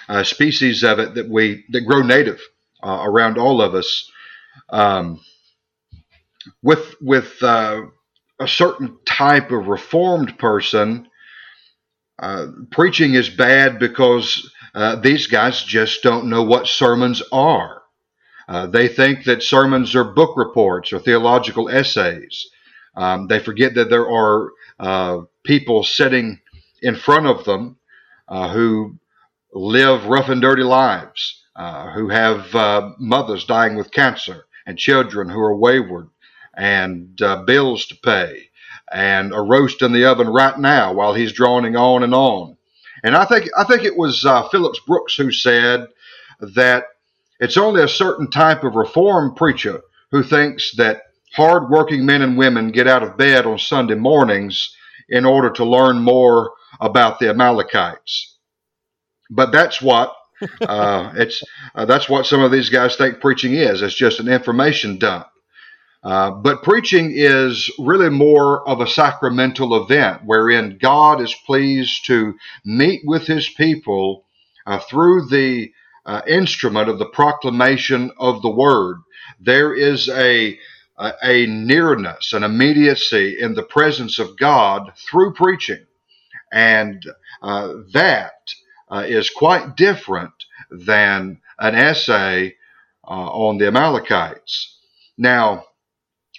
uh, 0.09 0.25
species 0.25 0.85
of 0.85 0.99
it 0.99 1.15
that 1.15 1.29
we 1.29 1.65
that 1.71 1.83
grow 1.83 2.03
native 2.03 2.41
uh, 2.83 3.01
around 3.03 3.39
all 3.39 3.63
of 3.63 3.75
us. 3.75 4.11
Um, 4.71 5.21
with 6.63 6.97
with 7.01 7.43
uh, 7.43 7.83
a 8.41 8.49
certain 8.49 8.99
type 9.05 9.51
of 9.51 9.69
reformed 9.69 10.39
person, 10.39 11.09
uh, 12.21 12.47
preaching 12.71 13.15
is 13.15 13.29
bad 13.29 13.79
because 13.79 14.51
uh, 14.75 14.97
these 14.97 15.27
guys 15.27 15.63
just 15.63 16.03
don't 16.03 16.29
know 16.29 16.43
what 16.43 16.67
sermons 16.67 17.23
are. 17.33 17.83
Uh, 18.49 18.67
they 18.67 18.89
think 18.89 19.25
that 19.25 19.43
sermons 19.43 19.95
are 19.95 20.05
book 20.05 20.37
reports 20.37 20.93
or 20.93 20.99
theological 20.99 21.69
essays. 21.69 22.49
Um, 22.97 23.29
they 23.29 23.39
forget 23.39 23.75
that 23.75 23.91
there 23.91 24.09
are 24.11 24.51
people 25.45 25.85
sitting 25.85 26.41
in 26.83 26.97
front 26.97 27.27
of 27.27 27.45
them 27.45 27.77
who 28.29 28.99
live 29.53 30.07
rough 30.07 30.29
and 30.29 30.41
dirty 30.41 30.63
lives, 30.63 31.45
uh, 31.57 31.91
who 31.93 32.09
have 32.09 32.55
uh, 32.55 32.91
mothers 32.99 33.45
dying 33.45 33.77
with 33.77 33.91
cancer, 33.91 34.47
and 34.67 34.79
children 34.79 35.29
who 35.29 35.41
are 35.41 35.57
wayward, 35.57 36.09
and 36.59 37.23
uh, 37.23 37.45
bills 37.45 37.87
to 37.89 37.97
pay, 37.97 38.51
and 38.93 39.35
a 39.35 39.41
roast 39.43 39.83
in 39.83 39.93
the 39.93 40.07
oven 40.07 40.29
right 40.29 40.59
now 40.61 40.95
while 40.95 41.15
he's 41.15 41.33
droning 41.35 41.77
on 41.77 42.05
and 42.05 42.15
on. 42.15 42.59
And 43.05 43.17
I 43.17 43.27
think 43.27 43.49
I 43.59 43.65
think 43.65 43.85
it 43.85 43.99
was 43.99 44.27
uh, 44.27 44.49
Phillips 44.51 44.81
Brooks 44.87 45.17
who 45.17 45.33
said 45.33 45.89
that 46.41 46.87
it's 47.41 47.59
only 47.59 47.83
a 47.83 47.89
certain 47.89 48.31
type 48.31 48.65
of 48.65 48.77
reform 48.77 49.35
preacher 49.37 49.83
who 50.13 50.25
thinks 50.25 50.77
that 50.77 51.03
hardworking 51.35 52.07
men 52.07 52.23
and 52.23 52.39
women 52.39 52.73
get 52.73 52.89
out 52.89 53.05
of 53.05 53.19
bed 53.19 53.47
on 53.47 53.59
Sunday 53.59 53.97
mornings 53.97 54.75
in 55.11 55.27
order 55.27 55.51
to 55.51 55.65
learn 55.67 56.01
more 56.01 56.53
about 56.81 57.21
the 57.21 57.31
Amalekites 57.31 58.29
but 59.31 59.53
that's 59.53 59.81
what 59.83 60.15
uh, 60.63 61.13
it's 61.17 61.43
uh, 61.75 61.85
that's 61.87 62.09
what 62.09 62.27
some 62.27 62.43
of 62.43 62.53
these 62.53 62.69
guys 62.69 62.97
think 62.97 63.21
preaching 63.21 63.55
is. 63.55 63.83
It's 63.83 63.95
just 63.95 64.21
an 64.21 64.29
information 64.29 64.99
dump. 64.99 65.27
Uh, 66.03 66.31
but 66.31 66.63
preaching 66.63 67.13
is 67.15 67.71
really 67.79 68.09
more 68.11 68.67
of 68.69 68.81
a 68.81 68.87
sacramental 68.87 69.83
event 69.85 70.23
wherein 70.25 70.79
God 70.81 71.21
is 71.21 71.35
pleased 71.47 72.07
to 72.07 72.35
meet 72.65 73.03
with 73.05 73.27
his 73.27 73.49
people 73.51 74.25
uh, 74.67 74.79
through 74.79 75.29
the 75.29 75.73
uh, 76.07 76.23
instrument 76.27 76.89
of 76.89 76.99
the 76.99 77.07
proclamation 77.07 78.11
of 78.19 78.43
the 78.43 78.51
word. 78.51 78.99
There 79.41 79.75
is 79.75 80.09
a, 80.09 80.59
a, 80.99 81.13
a 81.23 81.47
nearness, 81.47 82.33
an 82.33 82.45
immediacy 82.45 83.37
in 83.39 83.55
the 83.55 83.63
presence 83.65 84.19
of 84.19 84.39
God 84.39 84.93
through 84.97 85.35
preaching. 85.35 85.85
And 86.53 87.03
uh, 87.43 87.75
that 87.93 88.33
uh, 88.91 89.05
is 89.07 89.31
quite 89.31 89.77
different 89.77 90.33
than 90.71 91.41
an 91.59 91.75
essay 91.75 92.57
on 93.05 93.59
the 93.59 93.69
Amalekites. 93.69 94.79
Now, 95.19 95.65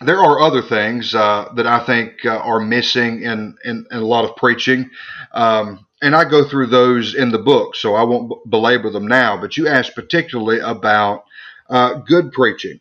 there 0.01 0.19
are 0.19 0.39
other 0.39 0.61
things 0.61 1.13
uh, 1.13 1.49
that 1.55 1.67
I 1.67 1.79
think 1.85 2.25
uh, 2.25 2.37
are 2.37 2.59
missing 2.59 3.23
in, 3.23 3.55
in, 3.65 3.85
in, 3.91 3.97
a 3.97 4.05
lot 4.05 4.23
of 4.23 4.35
preaching. 4.37 4.89
Um, 5.33 5.85
and 6.01 6.15
I 6.15 6.23
go 6.23 6.47
through 6.47 6.67
those 6.67 7.15
in 7.15 7.31
the 7.31 7.39
book, 7.39 7.75
so 7.75 7.95
I 7.95 8.03
won't 8.03 8.49
belabor 8.49 8.89
them 8.89 9.07
now. 9.07 9.39
But 9.39 9.57
you 9.57 9.67
asked 9.67 9.95
particularly 9.95 10.59
about 10.59 11.25
uh, 11.69 11.95
good 11.95 12.31
preaching. 12.31 12.79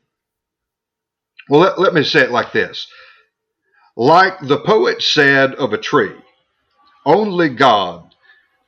Well, 1.48 1.60
let, 1.60 1.80
let 1.80 1.94
me 1.94 2.04
say 2.04 2.20
it 2.20 2.30
like 2.30 2.52
this 2.52 2.86
Like 3.96 4.40
the 4.40 4.60
poet 4.60 5.02
said 5.02 5.54
of 5.54 5.72
a 5.72 5.78
tree, 5.78 6.14
only 7.04 7.48
God 7.48 8.14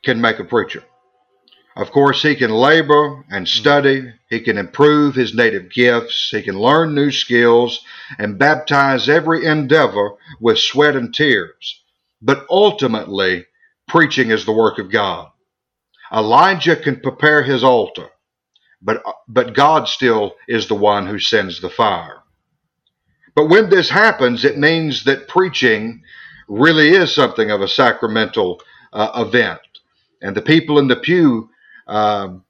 can 0.04 0.20
make 0.20 0.40
a 0.40 0.44
preacher. 0.44 0.82
Of 1.76 1.92
course, 1.92 2.22
he 2.22 2.34
can 2.34 2.50
labor 2.50 3.24
and 3.30 3.46
hmm. 3.46 3.50
study, 3.50 4.12
he 4.28 4.40
can 4.40 4.58
improve 4.58 5.14
his 5.14 5.34
native 5.34 5.70
gifts, 5.70 6.30
he 6.30 6.42
can 6.42 6.58
learn 6.58 6.94
new 6.94 7.10
skills, 7.10 7.84
and 8.18 8.38
baptize 8.38 9.08
every 9.08 9.44
endeavor 9.44 10.12
with 10.40 10.58
sweat 10.58 10.96
and 10.96 11.14
tears. 11.14 11.82
But 12.20 12.44
ultimately, 12.50 13.46
preaching 13.88 14.30
is 14.30 14.44
the 14.44 14.52
work 14.52 14.78
of 14.78 14.90
God. 14.90 15.30
Elijah 16.12 16.76
can 16.76 17.00
prepare 17.00 17.42
his 17.42 17.62
altar, 17.62 18.08
but, 18.82 19.02
but 19.28 19.54
God 19.54 19.88
still 19.88 20.34
is 20.48 20.66
the 20.66 20.74
one 20.74 21.06
who 21.06 21.20
sends 21.20 21.60
the 21.60 21.70
fire. 21.70 22.22
But 23.36 23.48
when 23.48 23.70
this 23.70 23.88
happens, 23.88 24.44
it 24.44 24.58
means 24.58 25.04
that 25.04 25.28
preaching 25.28 26.02
really 26.48 26.90
is 26.90 27.14
something 27.14 27.50
of 27.50 27.62
a 27.62 27.68
sacramental 27.68 28.60
uh, 28.92 29.24
event. 29.26 29.60
And 30.20 30.36
the 30.36 30.42
people 30.42 30.78
in 30.80 30.88
the 30.88 30.96
pew 30.96 31.48
um, 31.90 32.44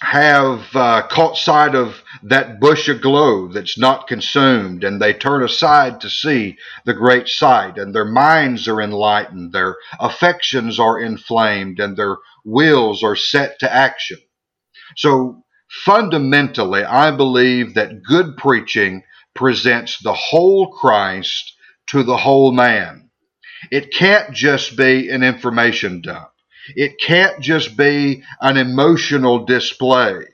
have 0.00 0.64
uh, 0.74 1.02
caught 1.08 1.36
sight 1.36 1.74
of 1.74 2.02
that 2.22 2.60
bush 2.60 2.88
aglow 2.88 3.48
that's 3.48 3.76
not 3.76 4.06
consumed, 4.06 4.84
and 4.84 5.02
they 5.02 5.12
turn 5.12 5.42
aside 5.42 6.00
to 6.00 6.08
see 6.08 6.56
the 6.84 6.94
great 6.94 7.28
sight, 7.28 7.78
and 7.78 7.92
their 7.94 8.04
minds 8.04 8.68
are 8.68 8.80
enlightened, 8.80 9.52
their 9.52 9.76
affections 9.98 10.78
are 10.78 11.00
inflamed, 11.00 11.80
and 11.80 11.96
their 11.96 12.16
wills 12.44 13.02
are 13.02 13.16
set 13.16 13.58
to 13.58 13.72
action. 13.74 14.18
So, 14.96 15.42
fundamentally, 15.84 16.84
I 16.84 17.10
believe 17.10 17.74
that 17.74 18.02
good 18.04 18.36
preaching 18.36 19.02
presents 19.34 19.98
the 20.00 20.14
whole 20.14 20.68
Christ 20.68 21.54
to 21.88 22.04
the 22.04 22.16
whole 22.16 22.52
man. 22.52 23.10
It 23.72 23.92
can't 23.92 24.32
just 24.32 24.76
be 24.76 25.10
an 25.10 25.24
information 25.24 26.02
dump. 26.02 26.28
It 26.76 27.00
can't 27.00 27.40
just 27.40 27.76
be 27.76 28.22
an 28.40 28.56
emotional 28.56 29.44
display. 29.44 30.24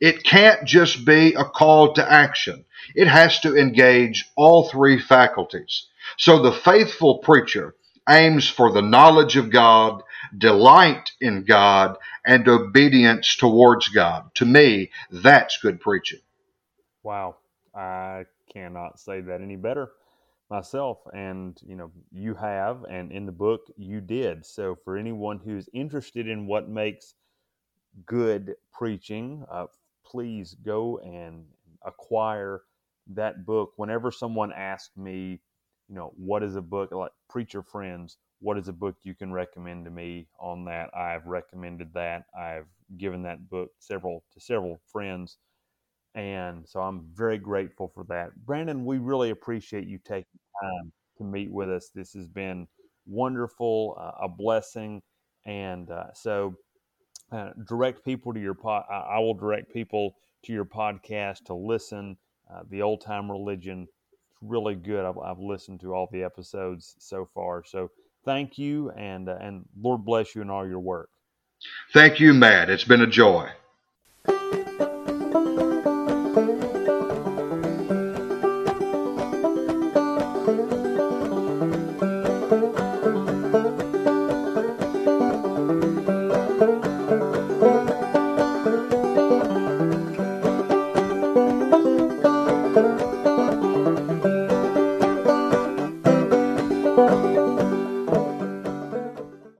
It 0.00 0.24
can't 0.24 0.64
just 0.64 1.04
be 1.04 1.34
a 1.34 1.44
call 1.44 1.94
to 1.94 2.10
action. 2.10 2.64
It 2.94 3.08
has 3.08 3.40
to 3.40 3.56
engage 3.56 4.26
all 4.36 4.68
three 4.68 5.00
faculties. 5.00 5.86
So 6.18 6.42
the 6.42 6.52
faithful 6.52 7.18
preacher 7.18 7.74
aims 8.08 8.48
for 8.48 8.72
the 8.72 8.82
knowledge 8.82 9.36
of 9.36 9.50
God, 9.50 10.02
delight 10.36 11.12
in 11.20 11.44
God, 11.44 11.96
and 12.26 12.46
obedience 12.48 13.36
towards 13.36 13.88
God. 13.88 14.30
To 14.34 14.44
me, 14.44 14.90
that's 15.10 15.58
good 15.58 15.80
preaching. 15.80 16.20
Wow. 17.02 17.36
I 17.74 18.26
cannot 18.52 19.00
say 19.00 19.20
that 19.22 19.40
any 19.40 19.56
better 19.56 19.90
myself. 20.50 20.98
And, 21.12 21.58
you 21.66 21.76
know, 21.76 21.90
you 22.12 22.34
have, 22.34 22.84
and 22.84 23.12
in 23.12 23.26
the 23.26 23.32
book, 23.32 23.66
you 23.76 24.00
did. 24.00 24.44
So 24.44 24.76
for 24.84 24.96
anyone 24.96 25.38
who's 25.38 25.68
interested 25.72 26.28
in 26.28 26.46
what 26.46 26.68
makes 26.68 27.14
good 28.06 28.54
preaching, 28.72 29.44
uh, 29.50 29.66
please 30.04 30.54
go 30.64 30.98
and 30.98 31.44
acquire 31.84 32.62
that 33.08 33.44
book. 33.46 33.72
Whenever 33.76 34.10
someone 34.10 34.52
asks 34.52 34.96
me, 34.96 35.40
you 35.88 35.94
know, 35.94 36.12
what 36.16 36.42
is 36.42 36.56
a 36.56 36.62
book 36.62 36.92
like 36.92 37.12
Preacher 37.28 37.62
Friends? 37.62 38.16
What 38.40 38.58
is 38.58 38.68
a 38.68 38.72
book 38.72 38.96
you 39.02 39.14
can 39.14 39.32
recommend 39.32 39.84
to 39.84 39.90
me 39.90 40.26
on 40.38 40.64
that? 40.66 40.90
I've 40.96 41.26
recommended 41.26 41.92
that. 41.94 42.24
I've 42.38 42.66
given 42.96 43.22
that 43.22 43.48
book 43.48 43.70
several 43.78 44.24
to 44.32 44.40
several 44.40 44.80
friends, 44.90 45.38
and 46.14 46.66
so 46.66 46.80
I'm 46.80 47.06
very 47.12 47.38
grateful 47.38 47.90
for 47.94 48.04
that. 48.04 48.34
Brandon, 48.46 48.84
we 48.84 48.98
really 48.98 49.30
appreciate 49.30 49.86
you 49.86 49.98
taking 50.04 50.38
time 50.62 50.92
to 51.18 51.24
meet 51.24 51.50
with 51.50 51.70
us. 51.70 51.90
This 51.94 52.12
has 52.12 52.28
been 52.28 52.66
wonderful, 53.06 53.96
uh, 53.98 54.24
a 54.24 54.28
blessing, 54.28 55.02
and 55.44 55.90
uh, 55.90 56.12
so 56.14 56.54
uh, 57.32 57.50
direct 57.66 58.04
people 58.04 58.32
to 58.32 58.40
your 58.40 58.54
pod. 58.54 58.84
I 58.90 59.18
will 59.18 59.34
direct 59.34 59.72
people 59.72 60.16
to 60.44 60.52
your 60.52 60.64
podcast 60.64 61.44
to 61.46 61.54
listen. 61.54 62.16
Uh, 62.52 62.62
the 62.70 62.82
old 62.82 63.00
time 63.00 63.30
religion 63.30 63.88
It's 64.30 64.42
really 64.42 64.74
good. 64.74 65.04
I've, 65.04 65.18
I've, 65.18 65.38
listened 65.38 65.80
to 65.80 65.94
all 65.94 66.08
the 66.12 66.22
episodes 66.22 66.94
so 66.98 67.28
far. 67.34 67.64
So 67.64 67.90
thank 68.24 68.58
you, 68.58 68.90
and 68.90 69.28
uh, 69.28 69.38
and 69.40 69.64
Lord 69.80 70.04
bless 70.04 70.34
you 70.34 70.42
in 70.42 70.50
all 70.50 70.66
your 70.66 70.80
work. 70.80 71.08
Thank 71.92 72.20
you, 72.20 72.34
Matt. 72.34 72.70
It's 72.70 72.84
been 72.84 73.00
a 73.00 73.06
joy. 73.06 73.50